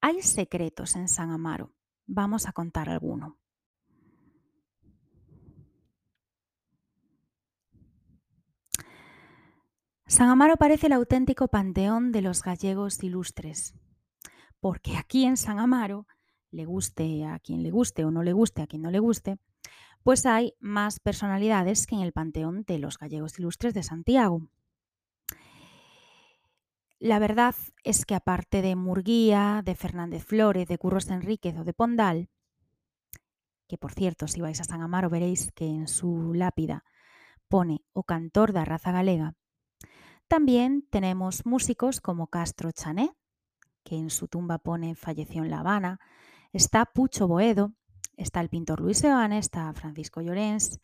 Hay 0.00 0.22
secretos 0.22 0.96
en 0.96 1.08
San 1.08 1.30
Amaro. 1.30 1.72
Vamos 2.06 2.46
a 2.48 2.52
contar 2.52 2.88
alguno. 2.88 3.38
San 10.06 10.28
Amaro 10.28 10.56
parece 10.56 10.88
el 10.88 10.92
auténtico 10.92 11.48
panteón 11.48 12.10
de 12.10 12.20
los 12.20 12.42
gallegos 12.42 13.00
ilustres, 13.04 13.74
porque 14.58 14.96
aquí 14.96 15.24
en 15.24 15.36
San 15.36 15.60
Amaro, 15.60 16.08
le 16.50 16.64
guste 16.64 17.24
a 17.24 17.38
quien 17.38 17.62
le 17.62 17.70
guste 17.70 18.04
o 18.04 18.10
no 18.10 18.22
le 18.22 18.32
guste 18.32 18.62
a 18.62 18.66
quien 18.66 18.82
no 18.82 18.90
le 18.90 18.98
guste, 18.98 19.38
pues 20.02 20.26
hay 20.26 20.54
más 20.60 21.00
personalidades 21.00 21.86
que 21.86 21.94
en 21.94 22.02
el 22.02 22.12
panteón 22.12 22.64
de 22.64 22.78
los 22.78 22.98
gallegos 22.98 23.38
ilustres 23.38 23.74
de 23.74 23.82
Santiago. 23.82 24.48
La 26.98 27.18
verdad 27.18 27.54
es 27.82 28.04
que 28.04 28.14
aparte 28.14 28.60
de 28.60 28.76
Murguía, 28.76 29.62
de 29.64 29.74
Fernández 29.74 30.24
Flores, 30.24 30.68
de 30.68 30.78
Curros 30.78 31.08
Enríquez 31.08 31.56
o 31.56 31.64
de 31.64 31.72
Pondal, 31.72 32.28
que 33.66 33.78
por 33.78 33.92
cierto, 33.92 34.26
si 34.26 34.40
vais 34.40 34.60
a 34.60 34.64
San 34.64 34.82
Amaro 34.82 35.08
veréis 35.08 35.52
que 35.52 35.64
en 35.64 35.86
su 35.86 36.34
lápida 36.34 36.84
pone 37.48 37.84
o 37.92 38.02
cantor 38.02 38.52
de 38.52 38.64
raza 38.64 38.92
galega, 38.92 39.34
también 40.28 40.86
tenemos 40.90 41.46
músicos 41.46 42.00
como 42.00 42.26
Castro 42.26 42.70
Chané, 42.70 43.16
que 43.82 43.96
en 43.96 44.10
su 44.10 44.28
tumba 44.28 44.58
pone 44.58 44.94
falleció 44.94 45.42
en 45.42 45.50
La 45.50 45.60
Habana, 45.60 46.00
está 46.52 46.84
Pucho 46.86 47.28
Boedo, 47.28 47.72
está 48.16 48.40
el 48.40 48.48
pintor 48.48 48.80
Luis 48.80 48.98
Seoane, 48.98 49.38
está 49.38 49.72
Francisco 49.72 50.20
Llorens, 50.20 50.80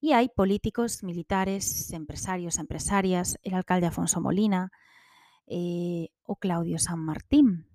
y 0.00 0.12
hay 0.12 0.28
políticos, 0.28 1.02
militares, 1.02 1.92
empresarios, 1.92 2.58
empresarias, 2.58 3.38
el 3.42 3.54
alcalde 3.54 3.86
Afonso 3.86 4.20
Molina 4.20 4.70
eh, 5.46 6.08
o 6.24 6.36
Claudio 6.36 6.78
San 6.78 6.98
Martín, 6.98 7.66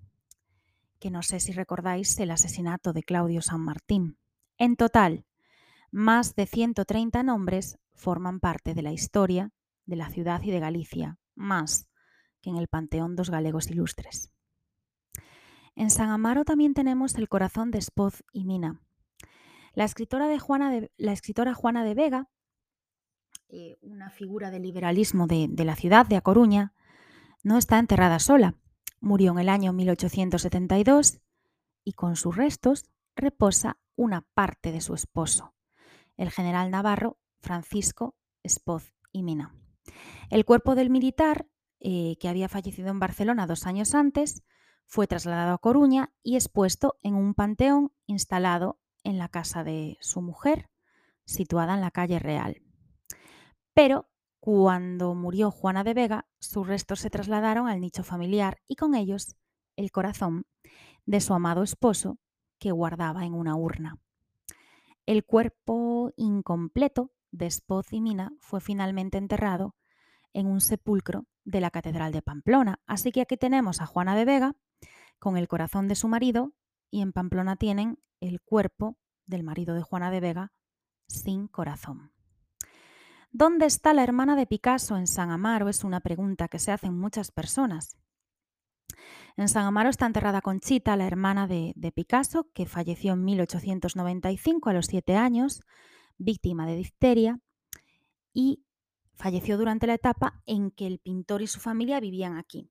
que 1.00 1.10
no 1.10 1.22
sé 1.22 1.40
si 1.40 1.52
recordáis 1.52 2.18
el 2.20 2.30
asesinato 2.30 2.92
de 2.92 3.02
Claudio 3.02 3.42
San 3.42 3.60
Martín. 3.60 4.18
En 4.58 4.76
total, 4.76 5.24
más 5.90 6.36
de 6.36 6.46
130 6.46 7.22
nombres 7.22 7.78
forman 7.94 8.38
parte 8.38 8.74
de 8.74 8.82
la 8.82 8.92
historia 8.92 9.52
de 9.86 9.96
la 9.96 10.08
ciudad 10.08 10.40
y 10.42 10.50
de 10.50 10.60
Galicia, 10.60 11.18
más 11.34 11.88
que 12.40 12.50
en 12.50 12.56
el 12.56 12.68
Panteón 12.68 13.16
dos 13.16 13.30
Galegos 13.30 13.70
Ilustres. 13.70 14.30
En 15.74 15.90
San 15.90 16.10
Amaro 16.10 16.44
también 16.44 16.74
tenemos 16.74 17.14
el 17.16 17.28
corazón 17.28 17.70
de 17.70 17.78
Espoz 17.78 18.22
y 18.32 18.44
Mina. 18.44 18.80
La 19.72 19.84
escritora, 19.84 20.38
Juana, 20.38 20.70
de, 20.70 20.90
la 20.96 21.12
escritora 21.12 21.54
Juana 21.54 21.84
de 21.84 21.94
Vega, 21.94 22.28
eh, 23.48 23.78
una 23.82 24.10
figura 24.10 24.50
del 24.50 24.62
liberalismo 24.62 25.26
de, 25.26 25.46
de 25.48 25.64
la 25.64 25.76
ciudad 25.76 26.06
de 26.06 26.16
A 26.16 26.20
Coruña, 26.20 26.74
no 27.42 27.56
está 27.58 27.78
enterrada 27.78 28.18
sola. 28.18 28.56
Murió 29.00 29.32
en 29.32 29.38
el 29.38 29.48
año 29.48 29.72
1872 29.72 31.20
y 31.84 31.92
con 31.92 32.16
sus 32.16 32.36
restos 32.36 32.90
reposa 33.16 33.78
una 33.96 34.22
parte 34.34 34.72
de 34.72 34.80
su 34.80 34.94
esposo, 34.94 35.54
el 36.16 36.30
general 36.30 36.70
navarro 36.70 37.18
Francisco 37.40 38.14
Espoz 38.42 38.92
y 39.12 39.22
Mina. 39.22 39.54
El 40.30 40.44
cuerpo 40.44 40.74
del 40.74 40.90
militar, 40.90 41.46
eh, 41.80 42.16
que 42.20 42.28
había 42.28 42.48
fallecido 42.48 42.88
en 42.88 43.00
Barcelona 43.00 43.46
dos 43.46 43.66
años 43.66 43.94
antes, 43.94 44.42
fue 44.90 45.06
trasladado 45.06 45.54
a 45.54 45.58
Coruña 45.58 46.12
y 46.24 46.34
expuesto 46.34 46.98
en 47.02 47.14
un 47.14 47.34
panteón 47.34 47.92
instalado 48.06 48.80
en 49.04 49.18
la 49.18 49.28
casa 49.28 49.62
de 49.62 49.96
su 50.00 50.20
mujer, 50.20 50.68
situada 51.24 51.74
en 51.74 51.80
la 51.80 51.92
calle 51.92 52.18
Real. 52.18 52.60
Pero 53.72 54.08
cuando 54.40 55.14
murió 55.14 55.52
Juana 55.52 55.84
de 55.84 55.94
Vega, 55.94 56.26
sus 56.40 56.66
restos 56.66 56.98
se 56.98 57.08
trasladaron 57.08 57.68
al 57.68 57.80
nicho 57.80 58.02
familiar 58.02 58.62
y 58.66 58.74
con 58.74 58.96
ellos 58.96 59.36
el 59.76 59.92
corazón 59.92 60.44
de 61.06 61.20
su 61.20 61.34
amado 61.34 61.62
esposo 61.62 62.18
que 62.58 62.72
guardaba 62.72 63.24
en 63.24 63.34
una 63.34 63.54
urna. 63.54 63.96
El 65.06 65.24
cuerpo 65.24 66.12
incompleto 66.16 67.12
Despoz 67.30 67.92
y 67.92 68.00
Mina 68.00 68.32
fue 68.40 68.60
finalmente 68.60 69.18
enterrado 69.18 69.76
en 70.32 70.48
un 70.48 70.60
sepulcro 70.60 71.26
de 71.44 71.60
la 71.60 71.70
Catedral 71.70 72.10
de 72.10 72.22
Pamplona. 72.22 72.80
Así 72.88 73.12
que 73.12 73.20
aquí 73.20 73.36
tenemos 73.36 73.80
a 73.80 73.86
Juana 73.86 74.16
de 74.16 74.24
Vega 74.24 74.56
con 75.20 75.36
el 75.36 75.46
corazón 75.46 75.86
de 75.86 75.94
su 75.94 76.08
marido 76.08 76.52
y 76.90 77.02
en 77.02 77.12
Pamplona 77.12 77.54
tienen 77.54 78.02
el 78.18 78.40
cuerpo 78.40 78.98
del 79.26 79.44
marido 79.44 79.74
de 79.74 79.82
Juana 79.82 80.10
de 80.10 80.20
Vega 80.20 80.52
sin 81.06 81.46
corazón. 81.46 82.12
¿Dónde 83.30 83.66
está 83.66 83.94
la 83.94 84.02
hermana 84.02 84.34
de 84.34 84.46
Picasso 84.46 84.96
en 84.96 85.06
San 85.06 85.30
Amaro? 85.30 85.68
Es 85.68 85.84
una 85.84 86.00
pregunta 86.00 86.48
que 86.48 86.58
se 86.58 86.72
hacen 86.72 86.98
muchas 86.98 87.30
personas. 87.30 87.96
En 89.36 89.48
San 89.48 89.66
Amaro 89.66 89.88
está 89.88 90.06
enterrada 90.06 90.40
Conchita, 90.40 90.96
la 90.96 91.06
hermana 91.06 91.46
de, 91.46 91.72
de, 91.76 91.92
Picasso, 91.92 92.48
que 92.52 92.66
falleció 92.66 93.12
en 93.12 93.24
1895 93.24 94.68
a 94.68 94.72
los 94.72 94.86
siete 94.86 95.14
años, 95.14 95.62
víctima 96.18 96.66
de 96.66 96.74
difteria, 96.74 97.38
y 98.32 98.64
falleció 99.14 99.58
durante 99.58 99.86
la 99.86 99.94
etapa 99.94 100.42
en 100.46 100.72
que 100.72 100.88
el 100.88 100.98
pintor 100.98 101.42
y 101.42 101.46
su 101.46 101.60
familia 101.60 102.00
vivían 102.00 102.36
aquí. 102.36 102.70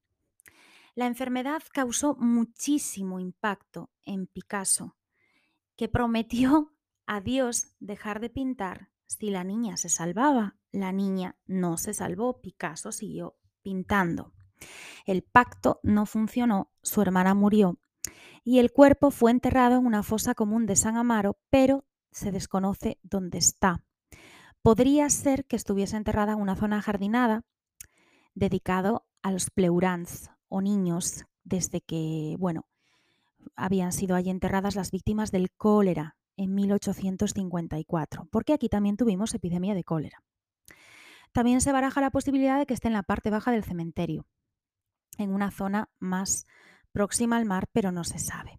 La 0.96 1.06
enfermedad 1.06 1.62
causó 1.72 2.16
muchísimo 2.16 3.20
impacto 3.20 3.90
en 4.04 4.28
Picasso, 4.28 4.98
que 5.76 5.90
prometió 5.90 6.74
a 7.06 7.22
Dios 7.22 7.76
dejar 7.80 8.20
de 8.20 8.30
pintar 8.30 8.90
si 9.08 9.30
la 9.30 9.44
niña 9.44 9.78
se 9.78 9.90
salvaba. 9.90 10.58
La 10.72 10.92
niña 10.92 11.38
no 11.46 11.78
se 11.78 11.94
salvó, 11.94 12.42
Picasso 12.42 12.92
siguió 12.92 13.38
pintando. 13.62 14.34
El 15.06 15.24
pacto 15.24 15.80
no 15.84 16.06
funcionó, 16.06 16.72
su 16.84 17.02
hermana 17.02 17.34
murió 17.34 17.80
y 18.44 18.60
el 18.60 18.72
cuerpo 18.72 19.12
fue 19.12 19.32
enterrado 19.32 19.78
en 19.78 19.86
una 19.86 20.04
fosa 20.04 20.34
común 20.36 20.66
de 20.66 20.76
San 20.76 20.98
Amaro, 20.98 21.40
pero 21.50 21.86
se 22.12 22.32
desconoce 22.32 23.00
dónde 23.04 23.38
está. 23.38 23.86
Podría 24.62 25.10
ser 25.10 25.46
que 25.46 25.56
estuviese 25.56 25.98
enterrada 25.98 26.34
en 26.34 26.42
una 26.42 26.56
zona 26.56 26.82
jardinada 26.82 27.44
dedicado 28.34 29.08
a 29.22 29.32
los 29.32 29.50
pleurans 29.50 30.30
o 30.50 30.62
niños 30.62 31.26
desde 31.44 31.82
que, 31.82 32.36
bueno, 32.40 32.66
habían 33.56 33.94
sido 33.94 34.16
allí 34.16 34.30
enterradas 34.30 34.76
las 34.76 34.92
víctimas 34.92 35.32
del 35.32 35.52
cólera 35.52 36.18
en 36.36 36.56
1854, 36.56 38.28
porque 38.32 38.54
aquí 38.54 38.70
también 38.70 38.98
tuvimos 38.98 39.34
epidemia 39.34 39.74
de 39.74 39.84
cólera. 39.84 40.24
También 41.32 41.62
se 41.62 41.72
baraja 41.72 42.02
la 42.02 42.12
posibilidad 42.12 42.58
de 42.58 42.66
que 42.66 42.74
esté 42.74 42.88
en 42.88 42.94
la 42.94 43.04
parte 43.04 43.30
baja 43.30 43.52
del 43.52 43.64
cementerio, 43.64 44.26
en 45.18 45.32
una 45.32 45.52
zona 45.52 45.90
más 46.00 46.46
próxima 46.92 47.38
al 47.38 47.46
mar, 47.46 47.68
pero 47.72 47.92
no 47.92 48.04
se 48.04 48.20
sabe. 48.20 48.58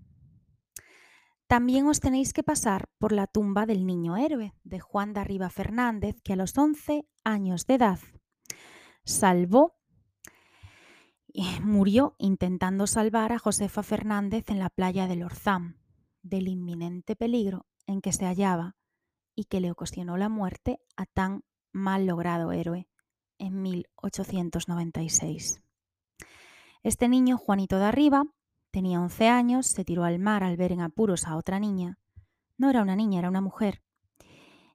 También 1.47 1.87
os 1.87 1.99
tenéis 1.99 2.33
que 2.33 2.45
pasar 2.45 2.89
por 2.99 3.11
la 3.11 3.27
tumba 3.27 3.67
del 3.67 3.85
niño 3.85 4.17
héroe 4.17 4.55
de 4.63 4.79
Juan 4.79 5.13
de 5.13 5.21
Arriba 5.21 5.51
Fernández, 5.51 6.21
que 6.23 6.35
a 6.35 6.37
los 6.37 6.57
11 6.57 7.09
años 7.25 7.67
de 7.67 7.75
edad 7.75 7.99
salvó 9.05 9.80
murió 11.63 12.15
intentando 12.19 12.87
salvar 12.87 13.33
a 13.33 13.39
Josefa 13.39 13.83
Fernández 13.83 14.51
en 14.51 14.59
la 14.59 14.71
playa 14.71 15.07
del 15.07 15.23
Orzán 15.23 15.81
del 16.23 16.49
inminente 16.49 17.17
peligro 17.17 17.67
en 17.87 18.01
que 18.01 18.13
se 18.13 18.27
hallaba 18.27 18.77
y 19.35 19.45
que 19.45 19.61
le 19.61 19.71
ocasionó 19.71 20.17
la 20.17 20.29
muerte 20.29 20.81
a 20.97 21.07
tan 21.07 21.45
mal 21.73 22.07
logrado 22.07 22.53
héroe 22.53 22.89
en 23.39 23.63
1896. 23.63 25.63
Este 26.83 27.09
niño, 27.09 27.39
Juanito 27.39 27.79
de 27.79 27.85
Arriba, 27.85 28.25
tenía 28.71 29.01
11 29.01 29.29
años, 29.29 29.67
se 29.67 29.85
tiró 29.85 30.05
al 30.05 30.19
mar 30.19 30.45
al 30.45 30.57
ver 30.57 30.73
en 30.73 30.81
apuros 30.81 31.27
a 31.27 31.37
otra 31.37 31.59
niña. 31.59 31.99
No 32.57 32.71
era 32.71 32.83
una 32.83 32.97
niña, 32.97 33.19
era 33.19 33.29
una 33.29 33.41
mujer. 33.41 33.83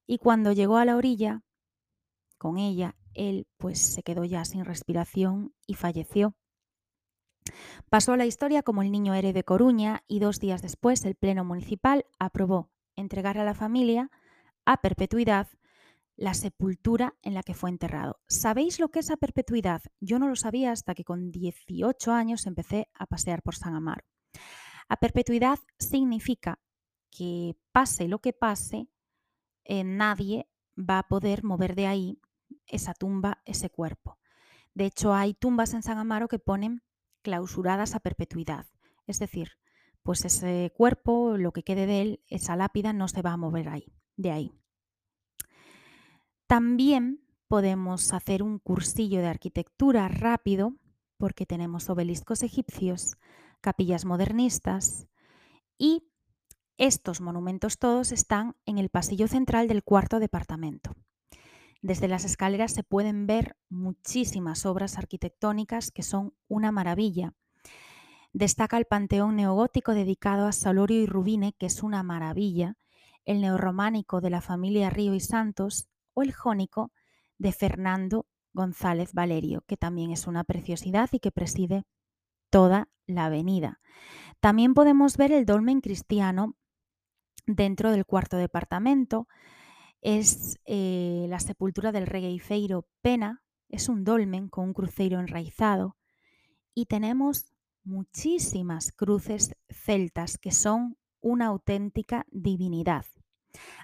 Y 0.07 0.19
cuando 0.19 0.51
llegó 0.51 0.77
a 0.77 0.85
la 0.85 0.95
orilla, 0.95 1.43
con 2.37 2.57
ella, 2.57 2.95
él 3.13 3.47
pues 3.57 3.79
se 3.79 4.03
quedó 4.03 4.23
ya 4.23 4.45
sin 4.45 4.65
respiración 4.65 5.53
y 5.65 5.75
falleció. 5.75 6.35
Pasó 7.89 8.13
a 8.13 8.17
la 8.17 8.25
historia 8.25 8.63
como 8.63 8.81
el 8.81 8.91
niño 8.91 9.13
héroe 9.13 9.33
de 9.33 9.43
Coruña 9.43 10.03
y 10.07 10.19
dos 10.19 10.39
días 10.39 10.61
después 10.61 11.05
el 11.05 11.15
Pleno 11.15 11.43
Municipal 11.45 12.05
aprobó 12.19 12.71
entregar 12.95 13.37
a 13.37 13.43
la 13.43 13.53
familia 13.53 14.09
a 14.65 14.81
perpetuidad 14.81 15.47
la 16.17 16.33
sepultura 16.33 17.15
en 17.21 17.33
la 17.33 17.43
que 17.43 17.53
fue 17.53 17.69
enterrado. 17.69 18.19
¿Sabéis 18.27 18.79
lo 18.79 18.89
que 18.89 18.99
es 18.99 19.11
a 19.11 19.17
perpetuidad? 19.17 19.81
Yo 19.99 20.17
no 20.17 20.27
lo 20.27 20.35
sabía 20.35 20.71
hasta 20.71 20.95
que 20.95 21.03
con 21.03 21.31
18 21.31 22.11
años 22.11 22.45
empecé 22.45 22.89
a 22.93 23.05
pasear 23.05 23.41
por 23.41 23.55
San 23.55 23.75
Amaro. 23.75 24.05
A 24.87 24.97
perpetuidad 24.97 25.59
significa 25.77 26.59
que 27.11 27.57
pase 27.71 28.07
lo 28.07 28.19
que 28.19 28.33
pase, 28.33 28.87
eh, 29.63 29.83
nadie 29.83 30.47
va 30.77 30.99
a 30.99 31.07
poder 31.07 31.43
mover 31.43 31.75
de 31.75 31.87
ahí 31.87 32.19
esa 32.67 32.93
tumba, 32.93 33.41
ese 33.45 33.69
cuerpo. 33.69 34.17
De 34.73 34.85
hecho, 34.85 35.13
hay 35.13 35.33
tumbas 35.33 35.73
en 35.73 35.83
San 35.83 35.97
Amaro 35.97 36.27
que 36.27 36.39
ponen 36.39 36.83
clausuradas 37.25 37.95
a 37.95 37.99
perpetuidad. 37.99 38.67
Es 39.07 39.17
decir, 39.17 39.53
pues 40.03 40.23
ese 40.25 40.71
cuerpo, 40.77 41.35
lo 41.37 41.51
que 41.53 41.63
quede 41.63 41.87
de 41.87 42.01
él, 42.03 42.23
esa 42.27 42.55
lápida 42.55 42.93
no 42.93 43.07
se 43.07 43.23
va 43.23 43.31
a 43.31 43.37
mover 43.37 43.67
ahí, 43.69 43.91
de 44.15 44.29
ahí. 44.29 44.53
También 46.45 47.25
podemos 47.47 48.13
hacer 48.13 48.43
un 48.43 48.59
cursillo 48.59 49.21
de 49.21 49.27
arquitectura 49.27 50.07
rápido 50.07 50.75
porque 51.17 51.47
tenemos 51.47 51.89
obeliscos 51.89 52.43
egipcios, 52.43 53.17
capillas 53.61 54.05
modernistas 54.05 55.07
y 55.79 56.03
estos 56.77 57.19
monumentos 57.19 57.79
todos 57.79 58.11
están 58.11 58.55
en 58.67 58.77
el 58.77 58.89
pasillo 58.89 59.27
central 59.27 59.67
del 59.67 59.83
cuarto 59.83 60.19
departamento. 60.19 60.95
Desde 61.85 62.07
las 62.07 62.25
escaleras 62.25 62.71
se 62.71 62.81
pueden 62.81 63.27
ver 63.27 63.57
muchísimas 63.69 64.65
obras 64.65 64.97
arquitectónicas 64.97 65.91
que 65.91 66.01
son 66.01 66.33
una 66.47 66.71
maravilla. 66.71 67.35
Destaca 68.33 68.77
el 68.77 68.85
panteón 68.85 69.35
neogótico 69.35 69.93
dedicado 69.93 70.47
a 70.47 70.51
Salorio 70.51 70.99
y 70.99 71.05
Rubine, 71.05 71.53
que 71.53 71.67
es 71.67 71.83
una 71.83 72.01
maravilla, 72.01 72.75
el 73.23 73.39
neorrománico 73.39 74.19
de 74.19 74.31
la 74.31 74.41
familia 74.41 74.89
Río 74.89 75.13
y 75.13 75.19
Santos, 75.19 75.87
o 76.15 76.23
el 76.23 76.33
jónico 76.33 76.91
de 77.37 77.51
Fernando 77.51 78.25
González 78.51 79.13
Valerio, 79.13 79.63
que 79.67 79.77
también 79.77 80.09
es 80.09 80.25
una 80.25 80.43
preciosidad 80.43 81.09
y 81.11 81.19
que 81.19 81.29
preside 81.29 81.85
toda 82.49 82.89
la 83.05 83.25
avenida. 83.25 83.79
También 84.39 84.73
podemos 84.73 85.17
ver 85.17 85.31
el 85.31 85.45
dolmen 85.45 85.81
cristiano 85.81 86.55
dentro 87.45 87.91
del 87.91 88.07
cuarto 88.07 88.37
departamento. 88.37 89.27
Es 90.05 90.59
eh, 90.65 91.25
la 91.29 91.39
sepultura 91.39 91.91
del 91.91 92.05
regueifeiro 92.05 92.85
Pena, 93.01 93.41
es 93.69 93.89
un 93.89 94.03
dolmen 94.03 94.49
con 94.49 94.65
un 94.65 94.73
cruceiro 94.75 95.19
enraizado 95.19 95.97
y 96.75 96.85
tenemos 96.85 97.45
muchísimas 97.83 98.91
cruces 98.91 99.55
celtas 99.67 100.37
que 100.37 100.51
son 100.51 100.99
una 101.21 101.47
auténtica 101.47 102.27
divinidad. 102.29 103.05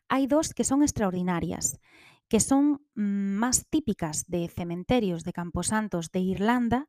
Hay 0.10 0.28
dos 0.28 0.54
que 0.54 0.64
son 0.64 0.84
extraordinarias 0.84 1.80
que 2.28 2.40
son 2.40 2.86
mm, 2.94 3.02
más 3.02 3.66
típicas 3.72 4.26
de 4.28 4.48
cementerios 4.48 5.24
de 5.24 5.34
camposantos 5.34 6.12
de 6.12 6.20
Irlanda 6.20 6.86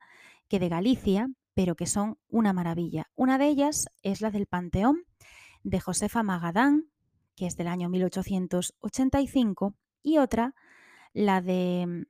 que 0.46 0.58
de 0.58 0.68
Galicia, 0.68 1.30
pero 1.54 1.74
que 1.74 1.86
son 1.86 2.18
una 2.28 2.52
maravilla. 2.52 3.10
Una 3.14 3.38
de 3.38 3.48
ellas 3.48 3.86
es 4.02 4.20
la 4.20 4.30
del 4.30 4.46
Panteón 4.46 5.06
de 5.62 5.80
Josefa 5.80 6.22
Magadán, 6.22 6.91
que 7.42 7.48
es 7.48 7.56
del 7.56 7.66
año 7.66 7.88
1885, 7.88 9.74
y 10.00 10.18
otra, 10.18 10.54
la 11.12 11.40
de 11.42 11.86
mm, 11.88 12.02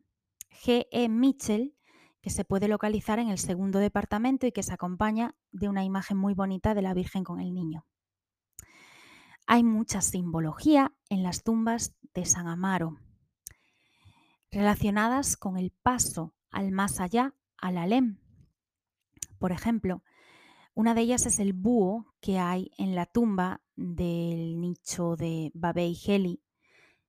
G. 0.62 0.86
E. 0.92 1.08
Mitchell, 1.08 1.74
que 2.20 2.28
se 2.28 2.44
puede 2.44 2.68
localizar 2.68 3.18
en 3.18 3.30
el 3.30 3.38
segundo 3.38 3.78
departamento 3.78 4.46
y 4.46 4.52
que 4.52 4.62
se 4.62 4.74
acompaña 4.74 5.34
de 5.50 5.70
una 5.70 5.84
imagen 5.84 6.18
muy 6.18 6.34
bonita 6.34 6.74
de 6.74 6.82
la 6.82 6.92
Virgen 6.92 7.24
con 7.24 7.40
el 7.40 7.54
niño. 7.54 7.86
Hay 9.46 9.64
mucha 9.64 10.02
simbología 10.02 10.92
en 11.08 11.22
las 11.22 11.42
tumbas 11.42 11.94
de 12.12 12.26
San 12.26 12.46
Amaro, 12.46 12.98
relacionadas 14.50 15.38
con 15.38 15.56
el 15.56 15.72
paso 15.82 16.34
al 16.50 16.72
más 16.72 17.00
allá, 17.00 17.34
al 17.56 17.78
alem. 17.78 18.18
Por 19.38 19.52
ejemplo, 19.52 20.02
una 20.74 20.94
de 20.94 21.02
ellas 21.02 21.26
es 21.26 21.38
el 21.38 21.52
búho 21.52 22.14
que 22.20 22.38
hay 22.38 22.70
en 22.78 22.94
la 22.94 23.06
tumba 23.06 23.60
del 23.76 24.60
nicho 24.60 25.16
de 25.16 25.50
Babei 25.54 25.96
Heli, 26.06 26.42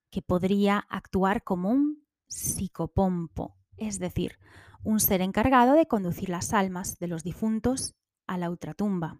que 0.10 0.22
podría 0.22 0.86
actuar 0.90 1.44
como 1.44 1.70
un 1.70 2.06
psicopompo, 2.28 3.56
es 3.78 4.00
decir, 4.00 4.38
un 4.84 5.00
ser 5.00 5.22
encargado 5.22 5.74
de 5.74 5.88
conducir 5.88 6.30
las 6.30 6.54
almas 6.54 7.00
de 7.00 7.08
los 7.08 7.24
difuntos 7.24 7.96
a 8.28 8.38
la 8.38 8.50
ultratumba. 8.50 9.20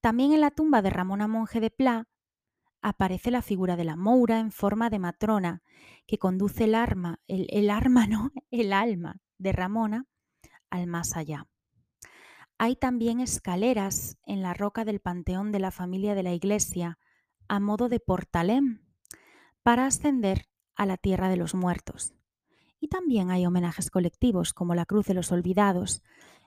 También 0.00 0.32
en 0.32 0.40
la 0.40 0.50
tumba 0.50 0.82
de 0.82 0.90
Ramona 0.90 1.26
Monje 1.26 1.60
de 1.60 1.70
Pla 1.70 2.06
aparece 2.82 3.30
la 3.30 3.40
figura 3.40 3.76
de 3.76 3.84
la 3.84 3.96
Moura 3.96 4.40
en 4.40 4.52
forma 4.52 4.90
de 4.90 4.98
matrona 4.98 5.62
que 6.06 6.18
conduce 6.18 6.64
el 6.64 6.74
arma, 6.74 7.20
el, 7.26 7.70
arma, 7.70 8.06
¿no? 8.08 8.30
El 8.50 8.74
alma 8.74 9.22
de 9.38 9.52
Ramona 9.52 10.06
al 10.68 10.86
más 10.86 11.16
allá. 11.16 11.46
Hay 12.64 12.76
también 12.76 13.20
escaleras 13.20 14.16
en 14.24 14.40
la 14.40 14.54
roca 14.54 14.86
del 14.86 14.98
panteón 14.98 15.52
de 15.52 15.58
la 15.58 15.70
familia 15.70 16.14
de 16.14 16.22
la 16.22 16.32
iglesia 16.32 16.98
a 17.46 17.60
modo 17.60 17.90
de 17.90 18.00
portalén 18.00 18.80
para 19.62 19.84
ascender 19.84 20.48
a 20.74 20.86
la 20.86 20.96
tierra 20.96 21.28
de 21.28 21.36
los 21.36 21.54
muertos. 21.54 22.14
Y 22.80 22.88
también 22.88 23.30
hay 23.30 23.44
homenajes 23.44 23.90
colectivos, 23.90 24.54
como 24.54 24.74
la 24.74 24.86
Cruz 24.86 25.04
de 25.04 25.12
los 25.12 25.30
Olvidados, 25.30 26.02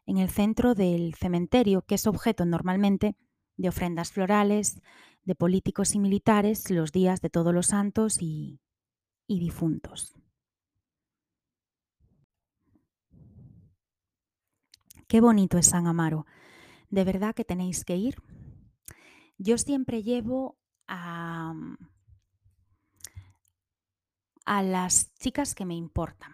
en 0.08 0.18
el 0.18 0.30
centro 0.32 0.74
del 0.74 1.14
cementerio, 1.14 1.84
que 1.84 1.94
es 1.94 2.08
objeto 2.08 2.46
normalmente 2.46 3.16
de 3.56 3.70
ofrendas 3.70 4.12
florales, 4.12 4.82
de 5.24 5.36
políticos 5.36 5.94
y 5.94 6.00
militares 6.00 6.72
los 6.72 6.92
días 6.92 7.22
de 7.22 7.30
todos 7.30 7.54
los 7.54 7.68
santos 7.68 8.24
y, 8.24 8.60
y 9.28 9.40
difuntos. 9.40 10.17
Qué 15.08 15.22
bonito 15.22 15.58
es 15.58 15.68
San 15.68 15.88
Amaro. 15.88 16.26
De 16.90 17.06
verdad 17.06 17.34
que 17.34 17.46
tenéis 17.46 17.86
que 17.86 17.96
ir. 17.96 18.22
Yo 19.38 19.58
siempre 19.58 20.04
llevo 20.04 20.58
a, 20.88 21.54
a 24.46 24.64
las 24.64 25.14
chicas 25.16 25.56
que 25.56 25.66
me 25.66 25.76
importan. 25.76 26.34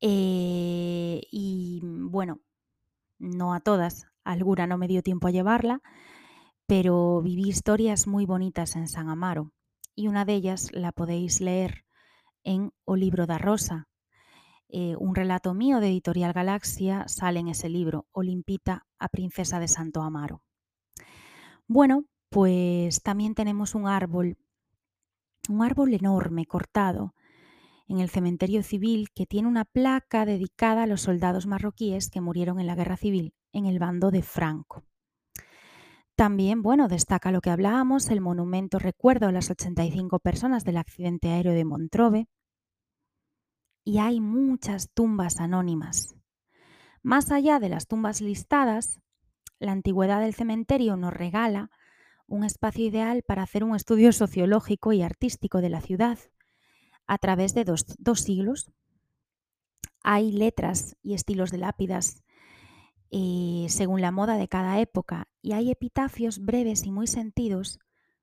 Eh, 0.00 1.20
y 1.30 1.80
bueno, 1.84 2.40
no 3.18 3.54
a 3.54 3.60
todas, 3.60 4.06
alguna 4.24 4.66
no 4.66 4.78
me 4.78 4.88
dio 4.88 5.02
tiempo 5.02 5.28
a 5.28 5.30
llevarla, 5.30 5.82
pero 6.66 7.20
viví 7.22 7.48
historias 7.48 8.06
muy 8.06 8.26
bonitas 8.26 8.76
en 8.76 8.88
San 8.88 9.08
Amaro 9.10 9.52
y 9.94 10.08
una 10.08 10.24
de 10.24 10.34
ellas 10.34 10.70
la 10.72 10.92
podéis 10.92 11.40
leer 11.40 11.84
en 12.42 12.72
O 12.84 12.96
libro 12.96 13.26
da 13.26 13.38
Rosa. 13.38 13.88
Eh, 14.72 14.94
un 14.98 15.14
relato 15.14 15.52
mío 15.52 15.80
de 15.80 15.88
Editorial 15.88 16.32
Galaxia 16.32 17.04
sale 17.08 17.40
en 17.40 17.48
ese 17.48 17.68
libro, 17.68 18.06
Olimpita 18.12 18.86
a 18.98 19.08
Princesa 19.08 19.58
de 19.58 19.68
Santo 19.68 20.02
Amaro. 20.02 20.42
Bueno, 21.66 22.04
pues 22.28 23.02
también 23.02 23.34
tenemos 23.34 23.74
un 23.74 23.88
árbol, 23.88 24.38
un 25.48 25.62
árbol 25.64 25.94
enorme 25.94 26.46
cortado 26.46 27.14
en 27.88 27.98
el 27.98 28.08
cementerio 28.08 28.62
civil 28.62 29.08
que 29.12 29.26
tiene 29.26 29.48
una 29.48 29.64
placa 29.64 30.24
dedicada 30.24 30.84
a 30.84 30.86
los 30.86 31.00
soldados 31.02 31.46
marroquíes 31.46 32.08
que 32.08 32.20
murieron 32.20 32.60
en 32.60 32.68
la 32.68 32.76
guerra 32.76 32.96
civil 32.96 33.34
en 33.52 33.66
el 33.66 33.80
bando 33.80 34.12
de 34.12 34.22
Franco. 34.22 34.84
También, 36.14 36.62
bueno, 36.62 36.86
destaca 36.86 37.32
lo 37.32 37.40
que 37.40 37.50
hablábamos, 37.50 38.10
el 38.10 38.20
monumento 38.20 38.78
recuerdo 38.78 39.26
a 39.26 39.32
las 39.32 39.50
85 39.50 40.20
personas 40.20 40.64
del 40.64 40.76
accidente 40.76 41.30
aéreo 41.30 41.54
de 41.54 41.64
Montrove. 41.64 42.28
Y 43.84 43.98
hay 43.98 44.20
muchas 44.20 44.90
tumbas 44.92 45.40
anónimas. 45.40 46.14
Más 47.02 47.30
allá 47.30 47.58
de 47.58 47.68
las 47.68 47.86
tumbas 47.86 48.20
listadas, 48.20 49.00
la 49.58 49.72
antigüedad 49.72 50.20
del 50.20 50.34
cementerio 50.34 50.96
nos 50.96 51.12
regala 51.12 51.70
un 52.26 52.44
espacio 52.44 52.86
ideal 52.86 53.22
para 53.22 53.42
hacer 53.42 53.64
un 53.64 53.74
estudio 53.74 54.12
sociológico 54.12 54.92
y 54.92 55.02
artístico 55.02 55.60
de 55.60 55.68
la 55.68 55.80
ciudad 55.80 56.18
a 57.06 57.18
través 57.18 57.54
de 57.54 57.64
dos, 57.64 58.20
siglos. 58.20 58.70
Hay 60.02 60.30
letras 60.30 60.96
y 61.02 61.14
estilos 61.14 61.50
de 61.50 61.58
lápidas 61.58 62.22
eh, 63.10 63.66
según 63.68 64.00
la 64.00 64.12
moda 64.12 64.36
de 64.36 64.46
cada 64.46 64.80
época 64.80 65.26
y 65.42 65.52
hay 65.52 65.72
epitafios 65.72 66.38
breves 66.38 66.84
y 66.86 66.92
muy 66.92 67.08
sentidos 67.08 67.80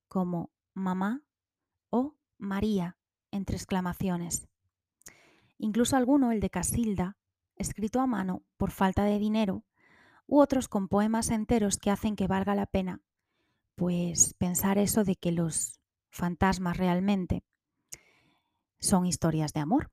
como 0.08 0.52
mamá 0.74 1.24
o 1.90 2.16
María 2.38 2.98
entre 3.32 3.58
exclamaciones. 3.58 4.48
Incluso 5.58 5.96
alguno, 5.96 6.32
el 6.32 6.40
de 6.40 6.50
Casilda, 6.50 7.18
escrito 7.56 8.00
a 8.00 8.08
mano 8.08 8.44
por 8.58 8.72
falta 8.72 9.04
de 9.04 9.20
dinero, 9.20 9.66
u 10.28 10.40
otros 10.40 10.68
con 10.68 10.88
poemas 10.88 11.30
enteros 11.30 11.78
que 11.78 11.92
hacen 11.92 12.16
que 12.16 12.28
valga 12.28 12.54
la 12.56 12.66
pena, 12.66 13.02
pues 13.76 14.34
pensar 14.34 14.78
eso 14.78 15.04
de 15.04 15.16
que 15.16 15.32
los 15.32 15.80
fantasmas 16.10 16.78
realmente 16.78 17.44
son 18.80 19.06
historias 19.06 19.54
de 19.54 19.62
amor. 19.62 19.92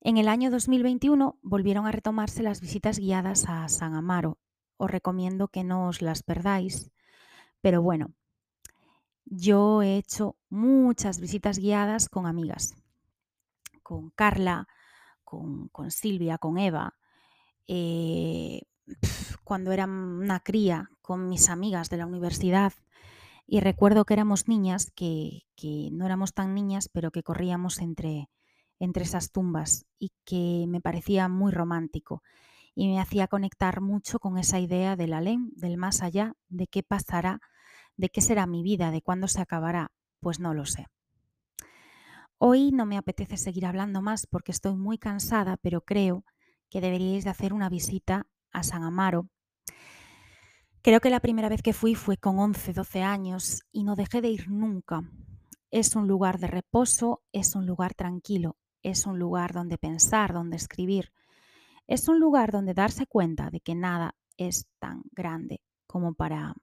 En 0.00 0.16
el 0.16 0.28
año 0.28 0.50
2021 0.50 1.38
volvieron 1.42 1.86
a 1.86 1.92
retomarse 1.92 2.42
las 2.42 2.60
visitas 2.60 2.98
guiadas 2.98 3.46
a 3.48 3.68
San 3.68 3.94
Amaro. 3.94 4.38
Os 4.76 4.90
recomiendo 4.90 5.48
que 5.48 5.64
no 5.64 5.88
os 5.88 6.02
las 6.02 6.22
perdáis, 6.22 6.92
pero 7.60 7.82
bueno, 7.82 8.14
yo 9.24 9.82
he 9.82 9.96
hecho 9.96 10.36
muchas 10.48 11.20
visitas 11.20 11.58
guiadas 11.58 12.08
con 12.08 12.26
amigas, 12.26 12.74
con 13.88 14.10
Carla, 14.10 14.68
con, 15.24 15.70
Silvia, 15.90 16.36
con 16.36 16.58
Eva, 16.58 16.98
eh, 17.66 18.60
cuando 19.44 19.72
era 19.72 19.86
una 19.86 20.40
cría, 20.40 20.90
con 21.00 21.30
mis 21.30 21.48
amigas 21.48 21.88
de 21.88 21.96
la 21.96 22.04
universidad, 22.04 22.74
y 23.46 23.60
recuerdo 23.60 24.04
que 24.04 24.12
éramos 24.12 24.46
niñas, 24.46 24.90
que, 24.90 25.46
no 25.90 26.04
éramos 26.04 26.34
tan 26.34 26.54
niñas, 26.54 26.90
pero 26.92 27.10
que 27.10 27.22
corríamos 27.22 27.78
entre, 27.78 28.28
entre 28.78 29.04
esas 29.04 29.32
tumbas 29.32 29.86
y 29.98 30.12
que 30.26 30.66
me 30.68 30.82
parecía 30.82 31.28
muy 31.28 31.50
romántico 31.50 32.22
y 32.74 32.88
me 32.88 33.00
hacía 33.00 33.26
conectar 33.26 33.80
mucho 33.80 34.18
con 34.18 34.36
esa 34.36 34.60
idea 34.60 34.96
del 34.96 35.14
alén, 35.14 35.50
del 35.56 35.78
más 35.78 36.02
allá, 36.02 36.34
de 36.50 36.66
qué 36.66 36.82
pasará, 36.82 37.40
de 37.96 38.10
qué 38.10 38.20
será 38.20 38.46
mi 38.46 38.62
vida, 38.62 38.90
de 38.90 39.00
cuándo 39.00 39.28
se 39.28 39.40
acabará, 39.40 39.92
pues 40.20 40.40
no 40.40 40.52
lo 40.52 40.66
sé. 40.66 40.88
Hoy 42.38 42.70
no 42.70 42.86
me 42.86 42.96
apetece 42.96 43.36
seguir 43.36 43.66
hablando 43.66 44.02
más 44.02 44.26
porque 44.26 44.52
estoy 44.52 44.76
muy 44.76 44.98
cansada, 44.98 45.56
pero 45.56 45.82
creo 45.82 46.24
que 46.70 46.80
deberíais 46.80 47.24
de 47.24 47.30
hacer 47.30 47.52
una 47.52 47.68
visita 47.68 48.26
a 48.52 48.62
San 48.62 48.82
Amaro 48.82 49.28
Creo 50.88 51.00
que 51.00 51.10
la 51.10 51.20
primera 51.20 51.50
vez 51.50 51.60
que 51.60 51.74
fui 51.74 51.94
fue 51.94 52.16
con 52.16 52.38
11, 52.38 52.72
12 52.72 53.02
años 53.02 53.62
y 53.72 53.84
no 53.84 53.94
dejé 53.94 54.22
de 54.22 54.30
ir 54.30 54.48
nunca. 54.48 55.02
Es 55.70 55.96
un 55.96 56.08
lugar 56.08 56.38
de 56.38 56.46
reposo, 56.46 57.22
es 57.32 57.54
un 57.56 57.66
lugar 57.66 57.92
tranquilo, 57.94 58.56
es 58.82 59.04
un 59.04 59.18
lugar 59.18 59.52
donde 59.52 59.76
pensar, 59.76 60.32
donde 60.32 60.56
escribir. 60.56 61.12
Es 61.86 62.08
un 62.08 62.20
lugar 62.20 62.52
donde 62.52 62.72
darse 62.72 63.06
cuenta 63.06 63.50
de 63.50 63.60
que 63.60 63.74
nada 63.74 64.14
es 64.38 64.66
tan 64.78 65.02
grande 65.12 65.60
como 65.86 66.14
para 66.14 66.54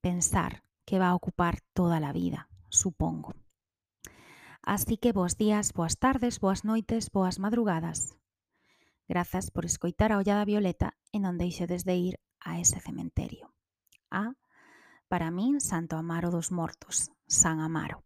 pensar 0.00 0.64
que 0.84 0.98
va 0.98 1.10
a 1.10 1.14
ocupar 1.14 1.60
toda 1.74 2.00
la 2.00 2.12
vida, 2.12 2.48
supongo. 2.70 3.45
Así 4.66 4.96
que 4.96 5.14
boas 5.14 5.38
días, 5.38 5.72
boas 5.72 5.94
tardes, 5.94 6.42
boas 6.42 6.66
noites, 6.66 7.14
boas 7.14 7.38
madrugadas. 7.38 8.18
Grazas 9.06 9.52
por 9.54 9.64
escoitar 9.64 10.10
a 10.10 10.18
Ollada 10.18 10.42
Violeta 10.42 10.98
e 11.14 11.22
non 11.22 11.38
deixedes 11.38 11.86
de 11.86 11.94
ir 11.94 12.14
a 12.42 12.58
ese 12.58 12.82
cementerio. 12.82 13.54
A, 14.10 14.34
para 15.06 15.30
min, 15.30 15.62
Santo 15.62 15.94
Amaro 15.94 16.34
dos 16.34 16.50
Mortos, 16.50 17.14
San 17.30 17.62
Amaro. 17.62 18.05